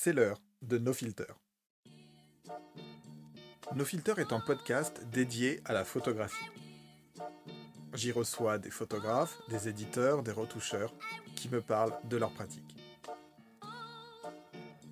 [0.00, 1.24] C'est l'heure de No Filter.
[3.74, 6.46] No Filter est un podcast dédié à la photographie.
[7.94, 10.94] J'y reçois des photographes, des éditeurs, des retoucheurs
[11.34, 12.76] qui me parlent de leur pratique.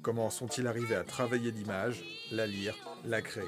[0.02, 2.02] Comment sont-ils arrivés à travailler l'image,
[2.32, 3.44] la lire, la créer?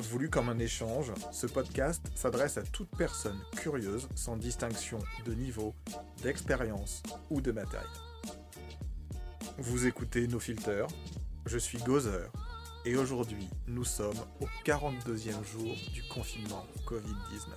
[0.00, 5.74] Voulu comme un échange, ce podcast s'adresse à toute personne curieuse sans distinction de niveau,
[6.22, 7.88] d'expérience ou de matériel.
[9.60, 10.86] Vous écoutez nos filters,
[11.44, 12.30] je suis Gozer
[12.84, 17.50] et aujourd'hui nous sommes au 42e jour du confinement Covid-19.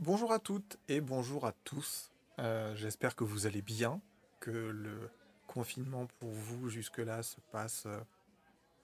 [0.00, 2.10] Bonjour à toutes et bonjour à tous.
[2.40, 4.00] Euh, j'espère que vous allez bien,
[4.40, 5.08] que le
[5.46, 8.00] confinement pour vous jusque-là se passe euh,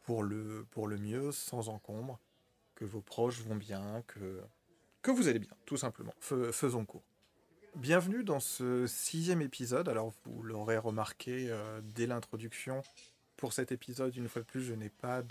[0.04, 2.20] pour le, mieux, sans encombre,
[2.76, 4.40] que vos proches vont bien, que,
[5.02, 6.14] que vous allez bien, tout simplement.
[6.20, 7.02] faisons court.
[7.76, 9.88] Bienvenue dans ce sixième épisode.
[9.88, 12.82] Alors, vous l'aurez remarqué euh, dès l'introduction,
[13.36, 15.22] pour cet épisode, une fois de plus, je n'ai pas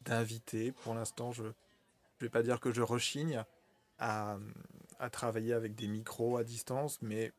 [0.00, 0.72] d'invité.
[0.72, 1.52] Pour l'instant, je ne
[2.20, 3.44] vais pas dire que je rechigne
[3.98, 4.38] à,
[5.12, 7.30] travailler avec des micros à distance, mais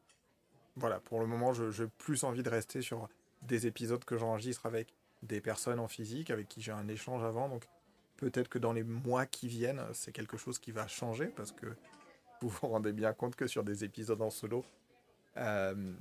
[0.75, 3.09] voilà, pour le moment, j'ai plus envie de rester sur
[3.41, 7.49] des épisodes que j'enregistre avec des personnes en physique, avec qui j'ai un échange avant.
[7.49, 7.63] Donc
[8.17, 11.65] peut-être que dans les mois qui viennent, c'est quelque chose qui va changer, parce que
[12.41, 14.65] vous vous rendez bien compte que sur des épisodes en solo,
[15.37, 15.93] euh,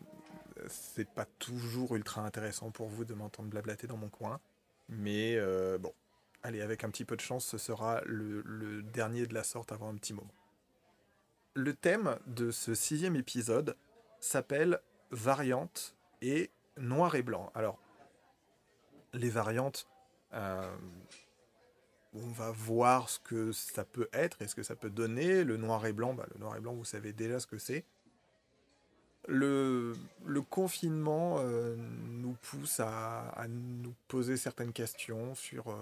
[0.69, 4.41] c'est pas toujours ultra intéressant pour vous de m'entendre blablater dans mon coin.
[4.89, 5.93] Mais euh, bon,
[6.43, 9.89] allez, avec un petit peu de chance, ce sera le, dernier de la sorte avant
[9.89, 10.35] un petit moment.
[11.55, 13.77] Le thème de ce sixième épisode,
[14.21, 17.51] s'appelle variante et noir et blanc.
[17.55, 17.79] Alors,
[19.13, 19.89] les variantes,
[20.35, 20.77] euh,
[22.15, 25.45] on va voir ce que ça peut être et ce que ça peut donner.
[25.45, 27.85] Le noir et blanc, bah, le noir et blanc, vous savez déjà ce que c'est.
[29.29, 29.95] Le,
[30.49, 35.77] confinement euh, nous pousse à, nous poser certaines questions sur euh,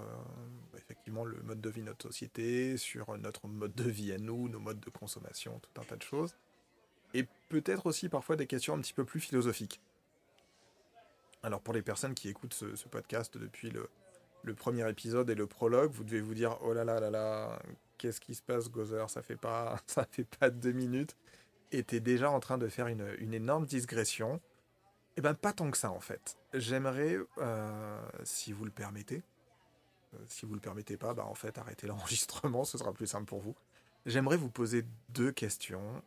[0.77, 4.49] effectivement le mode de vie de notre société, sur notre mode de vie à nous,
[4.49, 6.35] nos modes de consommation, tout un tas de choses
[7.13, 9.81] et peut-être aussi parfois des questions un petit peu plus philosophiques.
[11.41, 13.89] Alors pour les personnes qui écoutent ce, podcast depuis le,
[14.43, 17.59] le, premier épisode et le prologue, vous devez vous dire oh là là là là,
[17.97, 21.15] qu'est-ce qui se passe Gozer Ça fait pas ça fait pas deux minutes
[21.71, 24.41] et t'es déjà en train de faire une, une énorme digression.
[25.17, 26.37] Eh ben pas tant que ça en fait.
[26.53, 29.21] J'aimerais, euh, si vous le permettez,
[30.13, 33.25] euh, si vous le permettez pas, bah en fait arrêtez l'enregistrement, ce sera plus simple
[33.25, 33.55] pour vous.
[34.05, 36.01] J'aimerais vous poser deux questions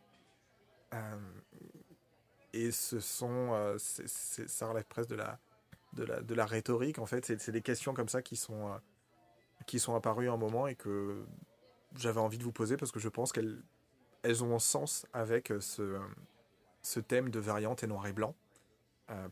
[0.93, 1.15] euh,
[2.53, 5.39] et ce sont, ça relève presque de la,
[5.93, 7.25] de la, de la rhétorique en fait.
[7.25, 8.77] C'est des questions comme ça qui sont, euh,
[9.65, 11.25] qui sont apparues un moment et que
[11.95, 13.61] j'avais envie de vous poser parce que je pense qu'elles
[14.23, 15.99] elles ont un sens avec ce,
[16.81, 18.35] ce thème de variante et noir et blanc.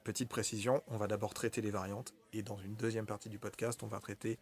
[0.04, 3.84] petite précision, on va d'abord traiter les variantes et dans une deuxième partie du podcast,
[3.84, 4.38] on va traiter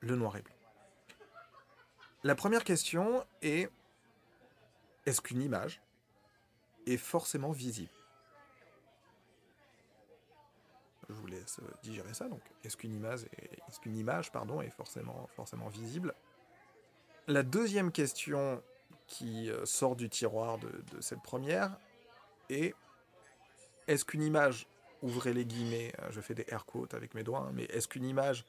[0.00, 0.54] le noir et blanc.
[2.22, 3.68] La première question est
[5.04, 5.80] est-ce qu'une image
[6.86, 7.95] est forcément visible?
[11.08, 12.28] Je vous laisse digérer ça.
[12.28, 13.26] Donc, est-ce qu'une image,
[14.62, 16.14] est forcément, forcément visible?
[17.28, 18.62] La deuxième question
[19.06, 21.76] qui euh, sort du tiroir de, cette première
[22.50, 22.74] est
[23.86, 24.66] est-ce qu'une image,
[25.02, 27.88] ouvrez les guillemets, euh, je fais des air quotes avec mes doigts, hein, mais est-ce
[27.88, 28.44] qu'une image,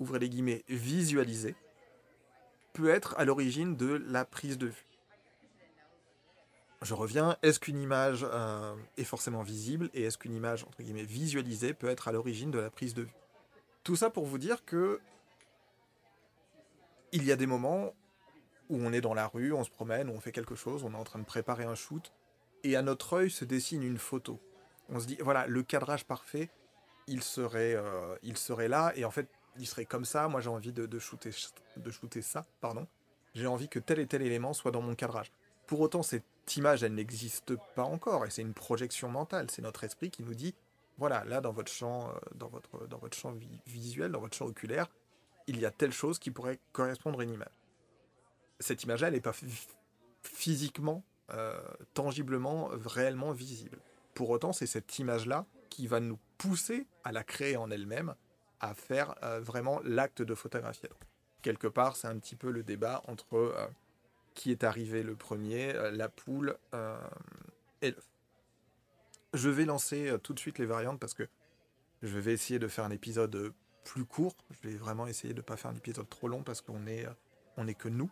[0.00, 1.54] ouvrez les guillemets, visualisée,
[2.72, 4.89] peut être à l'origine de la prise de vue?
[6.82, 11.04] Je reviens, est-ce qu'une image euh, est forcément visible et est-ce qu'une image, entre guillemets,
[11.04, 13.14] visualisée peut être à l'origine de la prise de vue?
[13.84, 15.00] Tout ça pour vous dire que
[17.12, 17.92] il y a des moments
[18.70, 20.96] où on est dans la rue, on se promène, on fait quelque chose, on est
[20.96, 22.12] en train de préparer un shoot,
[22.62, 24.38] et à notre œil se dessine une photo.
[24.88, 26.50] On se dit, voilà, le cadrage parfait,
[27.08, 30.48] il serait, euh, il serait là, et en fait, il serait comme ça, moi j'ai
[30.48, 31.30] envie de, de, shooter,
[31.76, 32.86] de shooter ça, pardon.
[33.34, 35.32] J'ai envie que tel et tel élément soit dans mon cadrage.
[35.66, 36.02] Pour autant,
[36.56, 39.50] image, elle n'existe pas encore, et c'est une projection mentale.
[39.50, 40.54] C'est notre esprit qui nous dit,
[40.98, 43.34] voilà, là, dans votre champ, euh, dans votre, dans votre champ
[43.66, 44.88] visuel, dans votre champ oculaire,
[45.46, 47.48] il y a telle chose qui pourrait correspondre à une image.
[48.60, 49.34] Cette image-là, elle n'est pas
[50.22, 51.02] physiquement,
[51.32, 51.58] euh,
[51.94, 53.78] tangiblement, réellement visible.
[54.14, 58.14] Pour autant, c'est cette image-là qui va nous pousser à la créer en elle-même,
[58.60, 60.90] à faire euh, vraiment l'acte de photographier.
[61.40, 63.54] quelque part, c'est un petit peu le débat entre
[64.40, 66.98] qui est arrivé le premier, euh, la poule euh,
[67.82, 68.08] et l'œuf.
[69.34, 71.28] Je vais lancer euh, tout de suite les variantes parce que
[72.00, 73.52] je vais essayer de faire un épisode
[73.84, 74.34] plus court.
[74.50, 77.06] Je vais vraiment essayer de ne pas faire un épisode trop long parce qu'on est,
[77.58, 78.10] on est que nous,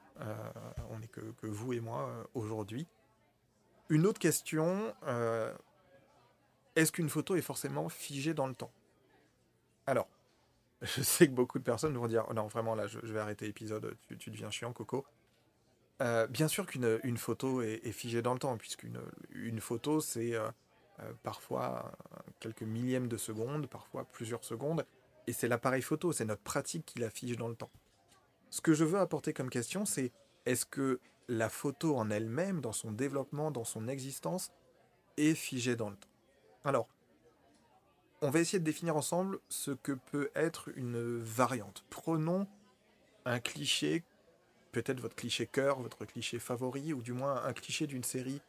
[0.91, 2.87] on est que, vous et moi aujourd'hui.
[3.89, 4.95] Une autre question,
[6.77, 8.73] est-ce qu'une photo est forcément figée dans le temps?
[9.87, 10.09] Alors,
[10.83, 13.47] je sais que beaucoup de personnes vont dire, oh non, vraiment, là, je, vais arrêter
[13.47, 15.07] l'épisode, tu, deviens chiant, Coco.
[16.00, 19.00] Euh, bien sûr qu'une une photo est, figée dans le temps, puisqu'une
[19.31, 20.50] une photo, c'est euh,
[21.23, 21.93] parfois
[22.41, 24.87] quelques millièmes de secondes, parfois plusieurs secondes,
[25.27, 27.71] et c'est l'appareil photo, c'est notre pratique qui la fige dans le temps.
[28.50, 30.12] Ce que je veux apporter comme question, c'est
[30.47, 34.53] est-ce que la photo en elle-même, dans son développement, dans son existence,
[35.17, 36.09] est figée dans le temps?
[36.65, 36.89] Alors,
[38.23, 41.85] on va essayer de définir ensemble ce que peut être une variante.
[41.91, 42.47] Prenons
[43.27, 44.03] un cliché,
[44.83, 48.41] peut-être votre cliché cœur, votre cliché favori, ou du moins un cliché d'une série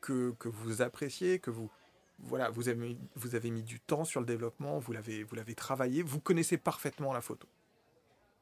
[0.00, 1.70] que, que, vous appréciez, que vous,
[2.18, 6.20] voilà, vous avez, vous avez mis du temps sur le développement, vous l'avez, travaillé, vous
[6.20, 7.48] connaissez parfaitement la photo.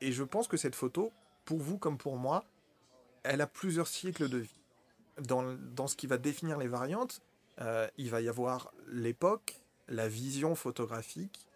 [0.00, 1.12] Et je pense que cette photo,
[1.44, 2.44] pour vous comme pour moi,
[3.22, 4.60] elle a plusieurs cycles de vie.
[5.18, 7.22] Dans, ce qui va définir les variantes,
[7.60, 11.46] euh, il va y avoir l'époque, la vision photographique,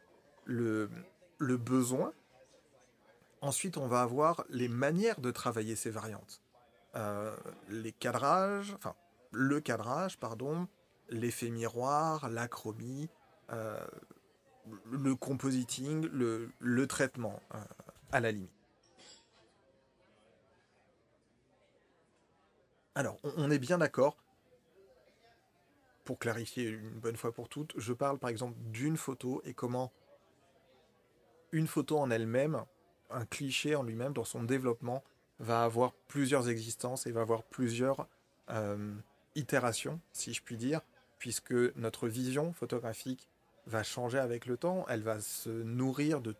[0.44, 0.90] le,
[1.38, 2.12] le besoin.
[3.42, 6.42] Ensuite, on va avoir les manières de travailler ces variantes.
[6.94, 7.36] Euh,
[7.68, 8.94] les cadrages, enfin,
[9.32, 10.68] le cadrage, pardon,
[11.08, 13.08] l'effet miroir, l'acromie,
[13.50, 13.84] euh,
[14.90, 17.40] le compositing, le, le traitement,
[18.12, 18.50] à la limite.
[22.94, 24.16] Alors, on est bien d'accord.
[26.04, 29.92] Pour clarifier une bonne fois pour toutes, je parle par exemple d'une photo et comment
[31.52, 32.64] une photo en elle-même,
[33.10, 35.02] un cliché en lui-même, dans son développement,
[35.38, 38.06] va avoir plusieurs existences et va avoir plusieurs
[38.50, 38.94] euh,
[39.34, 40.80] itérations, si je puis dire,
[41.18, 43.28] puisque notre vision photographique
[43.66, 46.34] va changer avec le temps, elle va se nourrir de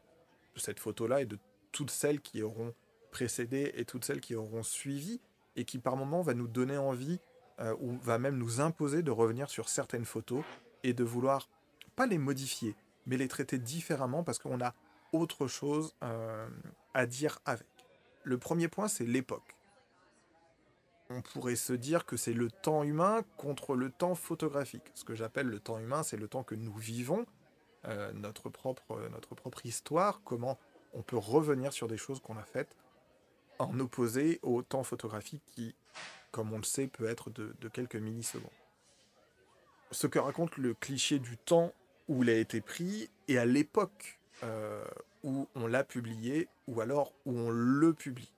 [0.57, 1.39] cette photo-là et de
[1.73, 2.75] toutes celles qui auront
[3.11, 5.21] précédé et toutes celles qui auront suivi,
[5.57, 7.19] et qui par moments va nous donner envie
[7.61, 10.45] euh, ou va même nous imposer de revenir sur certaines photos
[10.83, 11.49] et de vouloir
[11.97, 12.75] pas les modifier,
[13.07, 14.75] mais les traiter différemment parce qu'on a
[15.13, 16.49] autre chose euh,
[16.95, 17.67] à dire avec.
[18.23, 19.57] Le premier point, c'est l'époque.
[21.09, 24.93] On pourrait se dire que c'est le temps humain contre le temps photographique.
[24.95, 27.27] Ce que j'appelle le temps humain, c'est le temps que nous vivons,
[27.87, 30.59] euh, notre, propre, notre propre histoire, comment
[30.93, 32.77] on peut revenir sur des choses qu'on a faites
[33.61, 35.75] en opposé au temps photographique qui,
[36.31, 38.51] comme on le sait, peut être de, quelques millisecondes.
[39.91, 41.73] Ce que raconte le cliché du temps
[42.09, 44.85] où il a été pris et à l'époque euh,
[45.23, 48.33] où on l'a publié ou alors où on le publie.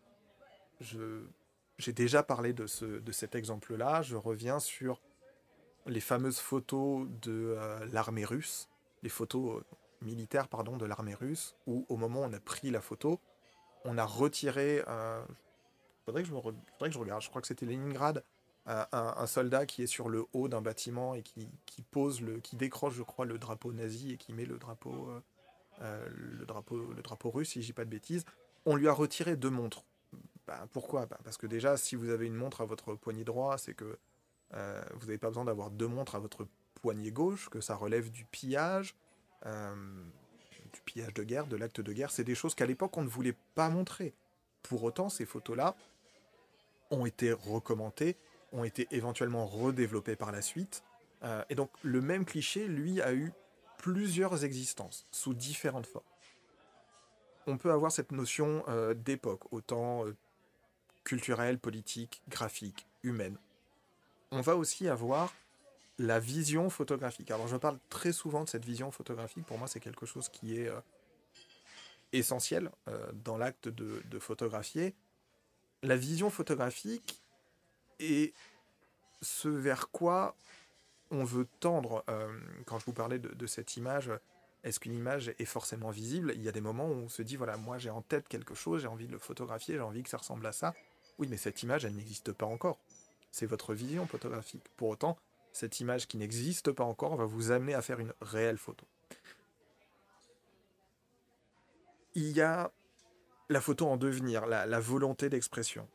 [1.78, 4.02] j'ai déjà parlé de, ce, de cet exemple-là.
[4.02, 5.00] Je reviens sur
[5.86, 8.68] les fameuses photos de euh, l'armée russe,
[9.02, 9.64] les photos euh,
[10.00, 13.20] militaires pardon, de l'armée russe, où au moment où on a pris la photo,
[13.84, 14.82] on a retiré.
[14.88, 15.22] Euh,
[16.04, 16.34] faudrait, que je
[16.98, 17.22] regarde.
[17.22, 18.24] Je crois que c'était Leningrad.
[18.66, 21.48] un, soldat qui est sur le haut d'un bâtiment et qui,
[21.90, 25.08] pose le, qui décroche, je crois, le drapeau nazi et qui met le drapeau,
[25.80, 28.24] euh, euh, le drapeau, le drapeau russe, si je dis pas de bêtises.
[28.66, 29.84] On lui a retiré deux montres.
[30.46, 31.06] Ben, pourquoi?
[31.06, 33.98] Ben, Parce que déjà, si vous avez une montre à votre poignet droit, c'est que
[34.54, 38.10] euh, vous n'avez pas besoin d'avoir deux montres à votre poignet gauche, que ça relève
[38.10, 38.94] du pillage
[40.72, 42.10] du pillage de guerre, de l'acte de guerre.
[42.10, 44.14] C'est des choses qu'à l'époque on ne voulait pas montrer.
[44.62, 45.76] Pour autant, ces photos-là
[46.90, 48.16] ont été recommentées,
[48.52, 50.82] ont été éventuellement redéveloppées par la suite.
[51.22, 53.32] Euh, et donc le même cliché, lui, a eu
[53.82, 56.06] plusieurs existences sous différentes formes.
[57.46, 60.16] On peut avoir cette notion euh, d'époque, autant euh,
[61.04, 63.36] culturelle, politique, graphique, humaine.
[64.30, 65.34] On va aussi avoir
[65.98, 67.32] la vision photographique.
[67.32, 69.44] Alors je parle très souvent de cette vision photographique.
[69.44, 70.80] Pour moi, c'est quelque chose qui est euh,
[72.12, 72.70] essentiel
[73.24, 74.94] dans l'acte de, photographier.
[75.82, 77.20] La vision photographique
[77.98, 78.32] est
[79.22, 80.36] ce vers quoi
[81.12, 82.04] on veut tendre.
[82.08, 82.28] Euh,
[82.66, 84.10] quand je vous parlais de, cette image,
[84.64, 86.32] est-ce qu'une image est forcément visible?
[86.34, 88.54] Il y a des moments où on se dit, voilà, moi j'ai en tête quelque
[88.54, 90.74] chose, j'ai envie de le photographier, j'ai envie que ça ressemble à ça.
[91.18, 92.78] Oui, mais cette image, elle n'existe pas encore.
[93.30, 94.64] C'est votre vision photographique.
[94.76, 95.18] Pour autant,
[95.52, 98.86] cette image qui n'existe pas encore va vous amener à faire une réelle photo.
[102.14, 102.72] Il y a
[103.48, 105.88] la photo en devenir, la, volonté d'expression.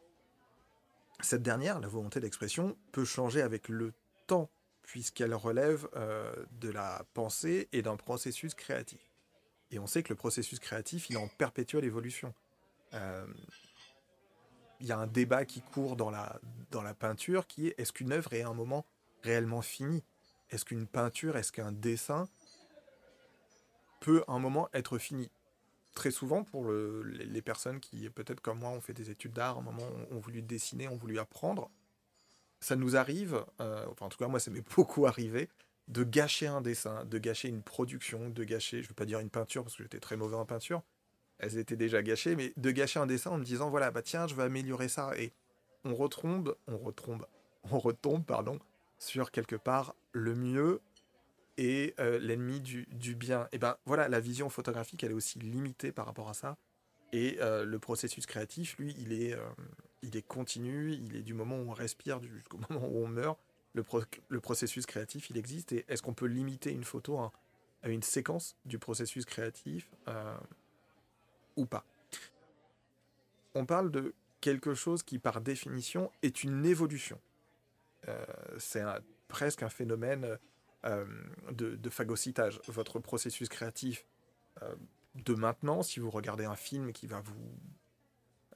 [1.22, 3.94] Cette dernière, la volonté d'expression, peut changer avec le
[4.28, 4.50] temps,
[4.88, 9.02] puisqu'elle relève euh, de la pensée et d'un processus créatif.
[9.70, 12.34] Et on sait que le processus créatif, il est en perpétuelle évolution.
[12.94, 13.28] Euh,
[14.80, 16.40] il y a un débat qui court dans la,
[16.72, 18.86] dans la peinture qui est est-ce qu'une œuvre est un moment
[19.24, 20.06] réellement fini
[20.52, 22.30] Est-ce qu'une peinture, est-ce qu'un dessin
[24.00, 25.30] peut à un moment être fini?
[25.96, 29.60] Très souvent, pour les personnes qui, peut-être comme moi, ont fait des études d'art, à
[29.60, 31.72] un moment ont, voulu dessiner, ont voulu apprendre,
[32.60, 35.50] ça nous arrive, euh, enfin en tout cas moi ça m'est beaucoup arrivé,
[35.88, 39.20] de gâcher un dessin, de gâcher une production, de gâcher, je ne veux pas dire
[39.20, 40.84] une peinture parce que j'étais très mauvais en peinture,
[41.40, 44.28] elles étaient déjà gâchées, mais de gâcher un dessin en me disant voilà, bah tiens,
[44.28, 45.12] je vais améliorer ça.
[45.18, 45.32] Et
[45.84, 47.26] on retombe, on retombe,
[47.72, 48.60] on retombe, pardon,
[49.00, 50.82] sur quelque part le mieux
[51.58, 53.48] et euh, l'ennemi du, bien.
[53.52, 56.58] Et ben voilà, la vision photographique, elle est aussi limitée par rapport à ça.
[57.14, 59.36] Et euh, le processus créatif, lui, il est,
[60.02, 63.40] il est continu, il est du moment où on respire jusqu'au moment où on meurt.
[63.74, 65.72] Le, processus créatif, il existe.
[65.72, 67.32] Et est-ce qu'on peut limiter une photo à,
[67.84, 69.92] une séquence du processus créatif
[71.56, 71.86] ou pas?
[73.54, 77.20] On parle de quelque chose qui, par définition, est une évolution.
[78.58, 78.82] C'est
[79.28, 80.40] presque un phénomène
[80.86, 81.06] euh,
[81.52, 82.62] de, phagocytage.
[82.68, 84.06] Votre processus créatif
[84.62, 84.76] euh,
[85.16, 87.58] de maintenant, si vous regardez un film qui va vous...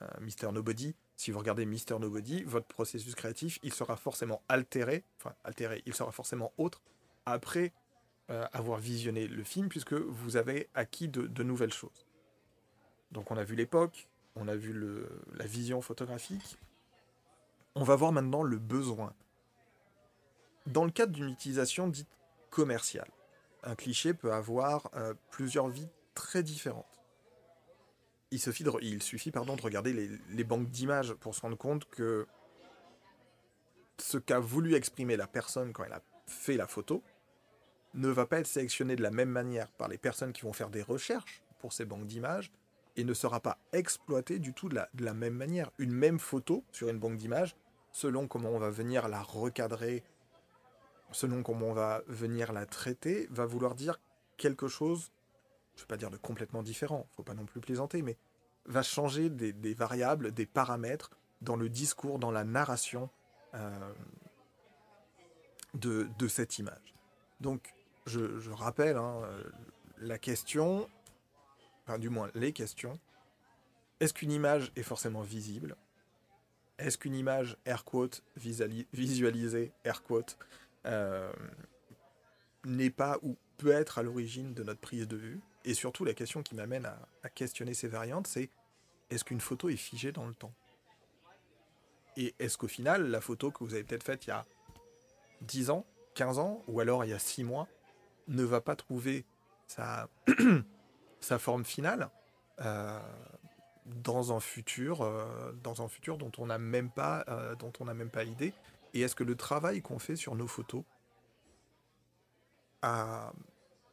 [0.01, 5.03] Euh, Mister Nobody, si vous regardez Mister Nobody, votre processus créatif, il sera forcément altéré,
[5.19, 6.81] enfin altéré, il sera forcément autre
[7.27, 7.73] après
[8.53, 12.07] avoir visionné le film, puisque vous avez acquis de, nouvelles choses.
[13.11, 14.73] Donc on a vu l'époque, on a vu
[15.33, 16.57] la vision photographique,
[17.75, 19.13] on va voir maintenant le besoin.
[20.65, 22.09] Dans le cadre d'une utilisation dite
[22.49, 23.11] commerciale,
[23.61, 26.90] un cliché peut avoir euh, plusieurs vies très différentes.
[28.31, 29.93] Il suffit, de, de regarder
[30.29, 32.25] les, banques d'images pour se rendre compte que
[33.97, 37.03] ce qu'a voulu exprimer la personne quand elle a fait la photo
[37.93, 40.69] ne va pas être sélectionné de la même manière par les personnes qui vont faire
[40.69, 42.51] des recherches pour ces banques d'images
[42.95, 45.71] et ne sera pas exploité du tout de la même manière.
[45.77, 47.55] Une même photo sur une banque d'images,
[47.91, 50.03] selon comment on va venir la recadrer,
[51.11, 53.99] selon comment on va venir la traiter, va vouloir dire
[54.37, 55.11] quelque chose,
[55.75, 58.17] je ne vais pas dire de complètement différent, faut pas non plus plaisanter, mais
[58.65, 61.09] va changer des, variables, des paramètres
[61.41, 63.09] dans le discours, dans la narration
[63.55, 63.93] euh,
[65.73, 66.93] de, cette image.
[67.39, 67.73] Donc,
[68.05, 69.21] je, rappelle hein,
[69.97, 70.87] la question,
[71.85, 72.99] enfin du moins les questions.
[73.99, 75.75] Est-ce qu'une image est forcément visible?
[76.77, 80.37] Est-ce qu'une image, air quote, visualisée, air quote,
[80.87, 81.31] euh,
[82.65, 85.39] n'est pas ou peut être à l'origine de notre prise de vue?
[85.63, 86.85] Et surtout, la question qui m'amène
[87.23, 88.49] à, questionner ces variantes, c'est
[89.09, 90.53] est-ce qu'une photo est figée dans le temps?
[92.17, 94.45] Et est-ce qu'au final, la photo que vous avez peut-être faite il y a
[95.41, 97.67] 10 ans, 15 ans, ou alors il y a 6 mois,
[98.27, 99.25] ne va pas trouver
[99.67, 100.09] sa,
[101.39, 102.09] forme finale
[102.59, 102.99] euh,
[103.85, 107.25] dans un futur, euh, dans un futur dont on n'a même pas,
[107.59, 108.53] dont on n'a même pas idée?
[108.93, 110.83] Et est-ce que le travail qu'on fait sur nos photos
[112.81, 113.31] a,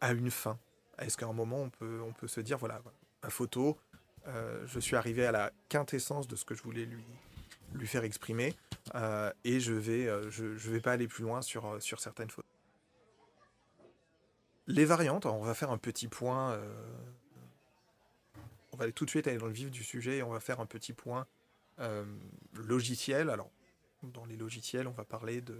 [0.02, 0.58] une fin?
[0.98, 2.82] Est-ce qu'à un moment, on peut, on peut se dire, voilà,
[3.22, 3.78] ma photo,
[4.26, 7.04] euh, je suis arrivé à la quintessence de ce que je voulais lui,
[7.74, 8.54] lui faire exprimer,
[8.94, 12.50] euh, et je vais, euh, je, vais pas aller plus loin sur, sur certaines photos.
[14.66, 16.60] Les variantes, on va faire un petit point.
[18.72, 20.60] on va tout de suite aller dans le vif du sujet et on va faire
[20.60, 21.26] un petit point
[22.52, 23.30] logiciel.
[23.30, 23.50] Alors,
[24.02, 25.56] dans les logiciels, on va parler de.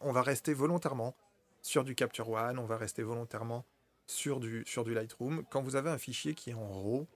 [0.00, 1.16] On va rester volontairement
[1.62, 3.64] sur du Capture One, on va rester volontairement
[4.12, 5.44] sur du, sur du Lightroom.
[5.50, 7.06] Quand vous avez un fichier qui est en RAW,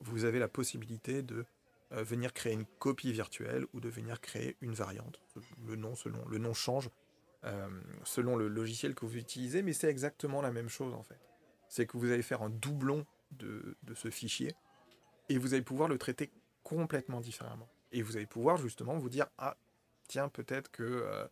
[0.00, 1.44] vous avez la possibilité de
[1.92, 5.20] euh, venir créer une copie virtuelle ou de venir créer une variante.
[5.66, 6.90] Le nom, selon, le nom change
[7.44, 7.68] euh,
[8.04, 11.18] selon le logiciel que vous utilisez, mais c'est exactement la même chose en fait.
[11.68, 14.54] C'est que vous allez faire un doublon de, de ce fichier
[15.28, 16.30] et vous allez pouvoir le traiter
[16.62, 17.68] complètement différemment.
[17.90, 19.56] Et vous allez pouvoir justement vous dire Ah,
[20.08, 21.26] tiens, peut-être que, euh,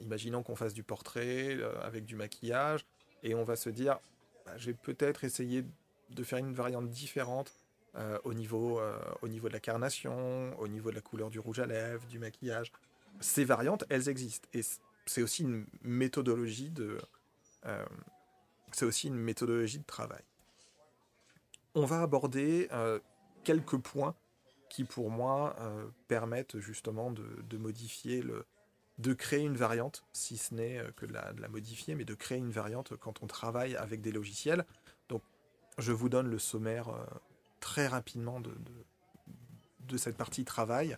[0.00, 2.86] imaginons qu'on fasse du portrait avec du maquillage,
[3.22, 3.98] et on va se dire,
[4.46, 5.64] bah, je vais peut-être essayer
[6.10, 7.52] de faire une variante différente
[8.24, 8.78] au, niveau,
[9.22, 12.18] au niveau de la carnation, au niveau de la couleur du rouge à lèvres, du
[12.18, 12.70] maquillage.
[13.20, 14.46] Ces variantes, elles existent.
[14.52, 14.60] Et
[15.06, 16.98] c'est aussi une méthodologie de...
[18.70, 20.22] c'est aussi une méthodologie de travail.
[21.74, 22.68] On va aborder
[23.44, 24.14] quelques points
[24.68, 28.44] qui pour moi euh, permettent justement de, modifier le,
[28.98, 32.38] de créer une variante, si ce n'est euh, que de la, modifier, mais de créer
[32.38, 34.64] une variante quand on travaille avec des logiciels.
[35.08, 35.22] Donc
[35.78, 37.04] je vous donne le sommaire euh,
[37.60, 38.54] très rapidement de,
[39.80, 40.96] de, cette partie travail.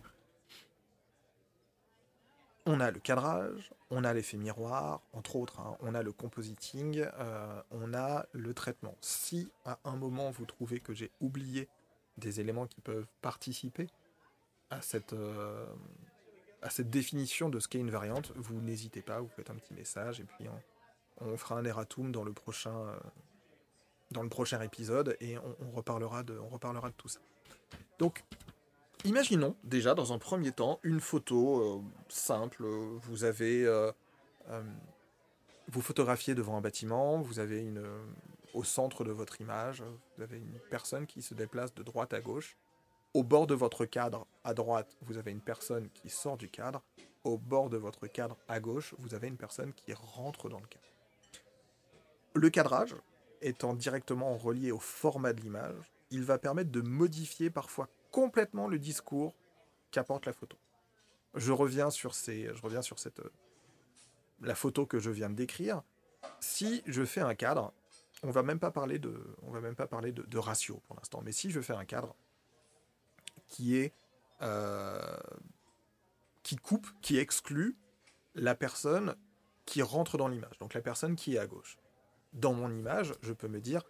[2.65, 5.75] On a le cadrage, on a l'effet miroir, entre autres, hein.
[5.79, 7.03] on a le compositing,
[7.71, 8.95] on a le traitement.
[9.01, 11.67] Si à un moment vous trouvez que j'ai oublié
[12.17, 13.87] des éléments qui peuvent participer
[14.69, 15.65] à cette, euh,
[16.61, 19.73] à cette définition de ce qu'est une variante, vous n'hésitez pas, vous faites un petit
[19.73, 20.47] message et puis
[21.21, 22.97] on, fera un erratum dans le prochain, euh,
[24.11, 27.19] dans le prochain épisode et on, reparlera de, on reparlera de tout ça.
[27.97, 28.23] Donc,
[29.03, 32.65] imaginons déjà dans un premier temps une photo euh, simple.
[32.65, 33.91] Vous avez, euh,
[35.67, 37.83] vous photographiez devant un bâtiment, vous avez une,
[38.53, 39.83] au centre de votre image,
[40.17, 42.57] vous avez une personne qui se déplace de droite à gauche.
[43.13, 46.83] Au bord de votre cadre, à droite, vous avez une personne qui sort du cadre.
[47.23, 50.67] Au bord de votre cadre, à gauche, vous avez une personne qui rentre dans le
[50.67, 50.85] cadre.
[52.35, 52.95] Le cadrage,
[53.41, 58.79] étant directement relié au format de l'image, il va permettre de modifier parfois complètement le
[58.79, 59.33] discours
[59.91, 60.57] qu'apporte la photo.
[61.35, 63.21] Je reviens sur ces, je reviens sur cette,
[64.41, 65.81] la photo que je viens de décrire.
[66.39, 67.73] Si je fais un cadre,
[68.23, 71.21] on va même pas parler de, on va même pas parler de, ratio pour l'instant,
[71.23, 72.15] mais si je fais un cadre
[73.49, 73.93] qui est,
[74.41, 75.17] euh,
[76.43, 77.77] qui coupe, qui exclut
[78.35, 79.15] la personne
[79.65, 81.77] qui rentre dans l'image, donc la personne qui est à gauche.
[82.33, 83.83] Dans mon image, je peux me dire,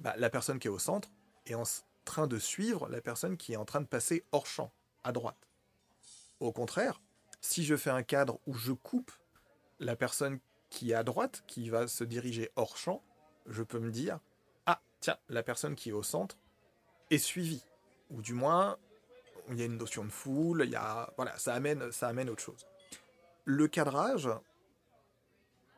[0.00, 1.10] bah, la personne qui est au centre
[1.46, 1.64] est en
[2.04, 4.72] train de suivre la personne qui est en train de passer hors champ,
[5.04, 5.48] à droite.
[6.40, 7.00] Au contraire,
[7.40, 9.12] si je fais un cadre où je coupe
[9.78, 10.38] la personne
[10.70, 13.02] qui est à droite, qui va se diriger hors champ,
[13.46, 14.20] je peux me dire
[14.66, 16.36] Ah, tiens, la personne qui est au centre
[17.10, 17.64] est suivie.
[18.10, 18.78] Ou du moins,
[19.50, 22.30] il y a une notion de foule, il y a, voilà, ça amène, ça amène
[22.30, 22.66] autre chose.
[23.44, 24.28] Le cadrage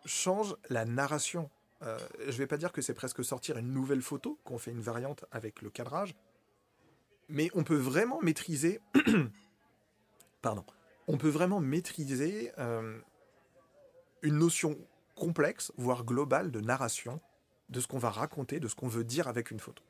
[0.05, 1.51] change la narration.
[1.83, 4.81] Euh, je vais pas dire que c'est presque sortir une nouvelle photo, qu'on fait une
[4.81, 6.15] variante avec le cadrage,
[7.29, 8.81] mais on peut vraiment maîtriser.
[10.43, 10.65] Pardon.
[11.07, 12.99] On peut vraiment maîtriser euh,
[14.23, 14.79] une notion
[15.15, 17.21] complexe, voire globale, de narration
[17.69, 19.83] de ce qu'on va raconter, de ce qu'on veut dire avec une photo.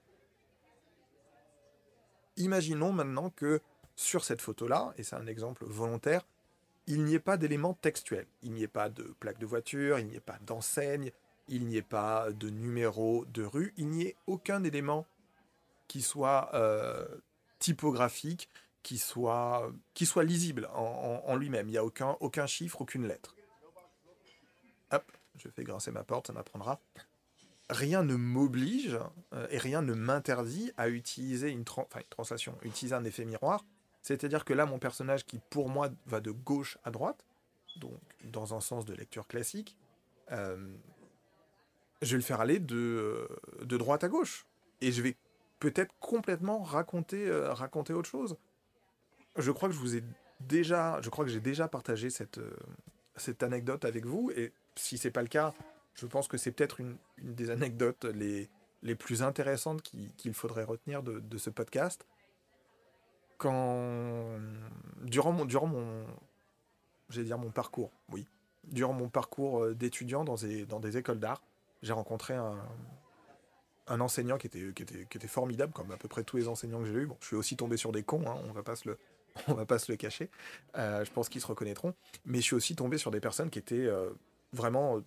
[2.39, 3.61] Imaginons maintenant que
[3.97, 6.25] sur cette photo-là, et c'est un exemple volontaire,
[6.87, 8.27] il n'y ait pas d'éléments textuels.
[8.43, 11.11] Il n'y ait pas de plaque de voiture, il n'y ait pas d'enseigne,
[11.49, 15.07] il n'y ait pas de numéro de rue, il n'y ait aucun élément
[15.89, 17.07] qui soit euh,
[17.59, 18.49] typographique,
[18.83, 19.71] qui soit,
[20.23, 21.69] lisible en, lui-même.
[21.69, 23.35] Il n'y a aucun, aucun chiffre, aucune lettre.
[24.93, 26.81] Hop, je fais grincer ma porte, ça m'apprendra
[27.71, 28.99] rien ne m'oblige
[29.35, 33.65] euh, et rien ne m'interdit à utiliser une, translation, utiliser un effet miroir.
[34.03, 37.27] C'est-à-dire que là, mon personnage qui, pour moi, va de gauche à droite,
[37.77, 39.77] donc dans un sens de lecture classique,
[40.33, 40.57] euh,
[42.01, 43.29] je vais le faire aller de,
[43.63, 44.47] de droite à gauche.
[44.81, 45.17] Et je vais
[45.59, 48.37] peut-être complètement raconter, euh, raconter autre chose.
[49.37, 50.05] Je crois que je vous ai
[50.41, 52.41] déjà, je crois que j'ai déjà partagé cette,
[53.17, 55.53] cette anecdote avec vous, et si c'est pas le cas,
[55.99, 58.49] je pense que c'est peut-être une, des anecdotes les,
[58.83, 62.07] les plus intéressantes qu'il faudrait retenir de, ce podcast.
[63.37, 64.39] Quand,
[65.03, 66.05] durant mon, durant mon,
[67.11, 68.27] dire mon parcours, oui,
[68.65, 71.43] durant mon parcours euh, d'étudiant dans des, dans des écoles d'art,
[71.83, 72.59] j'ai rencontré un,
[73.87, 76.49] un enseignant qui était, qui, était, qui était formidable, comme à peu près tous les
[76.49, 77.07] enseignants que j'ai eus.
[77.07, 78.99] Bon, je suis aussi tombé sur des cons, hein, on va pas se le,
[79.49, 80.31] on va pas se le cacher.
[80.77, 81.95] Euh, je pense qu'ils se reconnaîtront.
[82.25, 84.11] Mais je suis aussi tombé sur des personnes qui étaient euh,
[84.53, 85.01] vraiment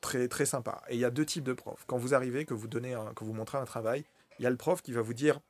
[0.00, 0.82] très, très sympa.
[0.88, 1.84] Et il y a deux types de profs.
[1.86, 4.04] Quand vous arrivez, que vous, donnez que vous montrez un travail,
[4.38, 5.40] il y a le prof qui va vous dire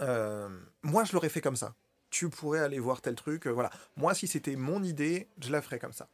[0.00, 0.48] euh,
[0.82, 1.74] Moi, je l'aurais fait comme ça.
[2.10, 3.46] Tu pourrais aller voir tel truc.
[3.46, 3.70] Euh, voilà.
[3.96, 6.08] Moi, si c'était mon idée, je la ferais comme ça.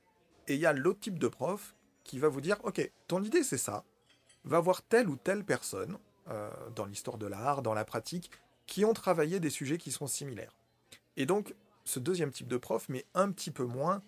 [0.49, 3.43] Et il y a l'autre type de prof qui va vous dire Ok, ton idée,
[3.43, 3.85] c'est ça.
[4.45, 5.99] Va voir telle ou telle personne
[6.29, 8.31] euh, dans l'histoire de l'art, dans la pratique,
[8.67, 10.57] qui ont travaillé des sujets qui sont similaires.
[11.17, 14.03] Et donc, ce deuxième type de prof, mais un petit peu moins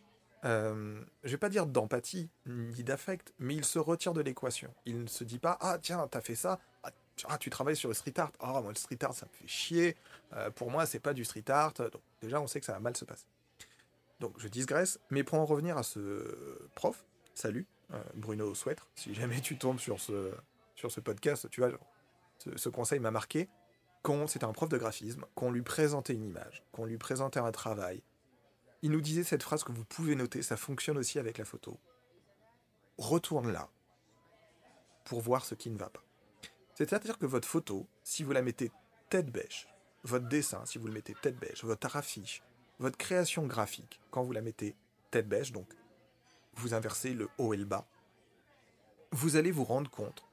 [0.44, 4.72] euh, je vais pas dire d'empathie ni d'affect, mais il se retire de l'équation.
[4.84, 6.58] Il ne se dit pas ah tiens t'as fait ça,
[7.28, 9.46] ah, tu travailles sur le street art, ah moi le street art ça me fait
[9.46, 9.96] chier,
[10.34, 12.80] euh, pour moi c'est pas du street art, donc déjà on sait que ça va
[12.80, 13.26] mal se passer.
[14.20, 17.04] Donc je digresse, mais pour en revenir à ce prof,
[17.34, 20.32] salut euh, Bruno Souêtre, si jamais tu tombes sur ce
[20.74, 21.70] sur ce podcast, tu vois
[22.38, 23.48] ce, ce conseil m'a marqué.
[24.26, 28.02] C'était un prof de graphisme, qu'on lui présentait une image, qu'on lui présentait un travail,
[28.84, 31.80] il nous disait cette phrase que vous pouvez noter, ça fonctionne aussi avec la photo.
[32.98, 33.70] Retourne là
[35.06, 36.04] pour voir ce qui ne va pas.
[36.74, 38.70] C'est-à-dire que votre photo, si vous la mettez
[39.08, 39.68] tête bêche,
[40.02, 42.42] votre dessin, si vous le mettez tête bêche, votre affiche,
[42.78, 44.76] votre création graphique, quand vous la mettez
[45.10, 45.72] tête bêche, donc
[46.52, 47.88] vous inversez le haut et le bas,
[49.12, 50.26] vous allez vous rendre compte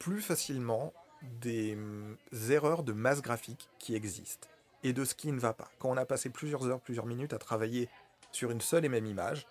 [0.00, 2.16] plus facilement des hum,
[2.48, 4.48] erreurs de masse graphique qui existent
[4.82, 5.70] et de ce qui ne va pas.
[5.78, 7.88] Quand on a passé plusieurs heures, plusieurs minutes à travailler
[8.32, 9.46] sur une seule et même image,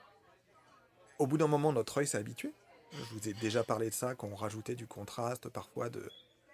[1.20, 2.54] au bout d'un moment, notre œil s'est habitué.
[2.92, 6.10] Je vous ai déjà parlé de ça, qu'on rajoutait du contraste, parfois de,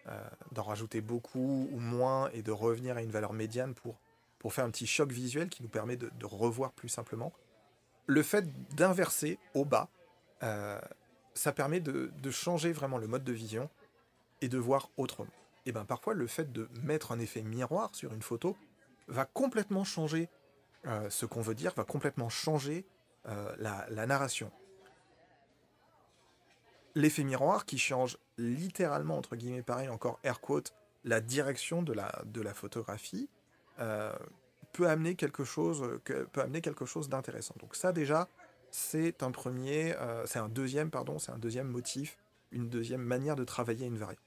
[0.07, 3.99] euh, d'en rajouter beaucoup ou moins et de revenir à une valeur médiane pour,
[4.39, 7.31] pour faire un petit choc visuel qui nous permet de, revoir plus simplement.
[8.07, 9.89] Le fait d'inverser au bas,
[10.43, 10.79] euh,
[11.33, 13.69] ça permet de changer vraiment le mode de vision
[14.41, 15.31] et de voir autrement.
[15.65, 18.55] Et ben parfois le fait de mettre un effet miroir sur une photo
[19.07, 20.29] va complètement changer
[20.87, 22.85] euh, ce qu'on veut dire, va complètement changer
[23.27, 24.51] euh, la, narration.
[26.93, 30.73] L'effet miroir qui change littéralement, entre guillemets, pareil, encore air quote,
[31.03, 33.29] la direction de la, de la photographie,
[33.79, 34.15] euh,
[34.73, 37.55] peut amener quelque chose, peut amener quelque chose d'intéressant.
[37.59, 38.27] Donc ça déjà,
[38.71, 42.17] c'est un premier, c'est un deuxième, pardon, c'est un deuxième motif,
[42.51, 44.24] une deuxième manière de travailler une variante.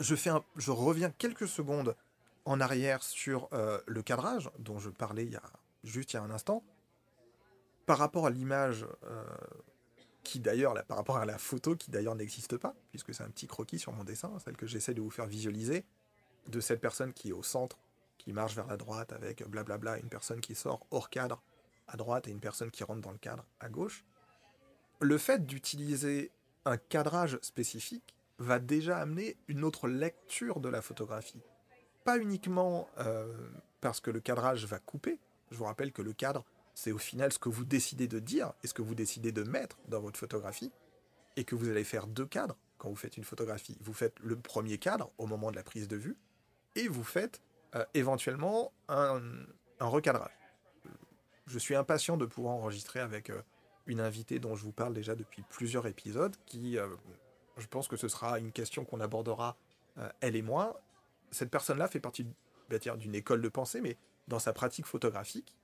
[0.00, 1.96] Je, fais je reviens quelques secondes
[2.44, 5.42] en arrière sur euh, le cadrage dont je parlais il y a,
[5.84, 6.62] juste il y a un instant.
[7.86, 9.24] Par rapport à l'image euh,
[10.22, 13.46] qui d'ailleurs, par rapport à la photo qui d'ailleurs n'existe pas, puisque c'est un petit
[13.46, 15.84] croquis sur mon dessin, celle que j'essaie de vous faire visualiser,
[16.48, 17.78] de cette personne qui est au centre,
[18.18, 21.42] qui marche vers la droite avec blablabla, une personne qui sort hors cadre
[21.86, 24.04] à droite et une personne qui rentre dans le cadre à gauche.
[25.00, 26.30] Le fait d'utiliser
[26.64, 31.40] un cadrage spécifique va déjà amener une autre lecture de la photographie.
[32.04, 33.26] Pas uniquement euh,
[33.80, 35.18] parce que le cadrage va couper,
[35.50, 38.52] je vous rappelle que le cadre, c'est au final ce que vous décidez de dire
[38.62, 40.72] et ce que vous décidez de mettre dans votre photographie,
[41.36, 43.76] et que vous allez faire deux cadres quand vous faites une photographie.
[43.80, 46.16] Vous faites le premier cadre au moment de la prise de vue,
[46.76, 47.40] et vous faites
[47.74, 49.20] euh, éventuellement un,
[49.80, 50.30] recadrage.
[51.46, 53.42] Je suis impatient de pouvoir enregistrer avec euh,
[53.86, 56.78] une invitée dont je vous parle déjà depuis plusieurs épisodes, qui
[57.58, 59.56] je pense que ce sera une question qu'on abordera,
[59.98, 60.80] euh, elle et moi.
[61.30, 62.26] Cette personne-là fait partie
[62.70, 63.96] d'une école de pensée, mais
[64.28, 65.56] dans sa pratique photographique,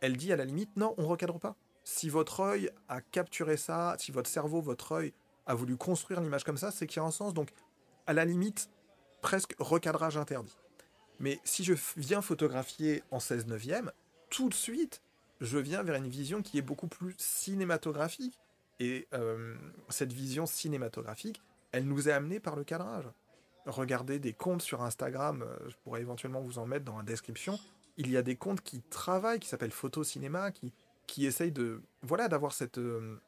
[0.00, 1.56] elle dit à la limite, non, on recadre pas.
[1.82, 5.12] Si votre œil a capturé ça, si votre cerveau, votre œil
[5.46, 7.34] a voulu construire une image comme ça, c'est qu'il y a un sens.
[7.34, 7.50] Donc,
[8.06, 8.70] à la limite,
[9.22, 10.56] presque recadrage interdit.
[11.20, 13.92] Mais si je viens photographier en 16 neuvième,
[14.30, 15.02] tout de suite,
[15.40, 18.38] je viens vers une vision qui est beaucoup plus cinématographique,
[18.80, 19.54] et euh,
[19.88, 23.08] cette vision cinématographique, elle nous est amenée par le cadrage.
[23.66, 27.58] Regardez des comptes sur Instagram, euh, je pourrais éventuellement vous en mettre dans la description.
[27.96, 30.72] Il y a des comptes qui travaillent, qui s'appellent Photo Cinéma, qui,
[31.06, 33.20] qui essayent de, voilà, d'avoir cette euh,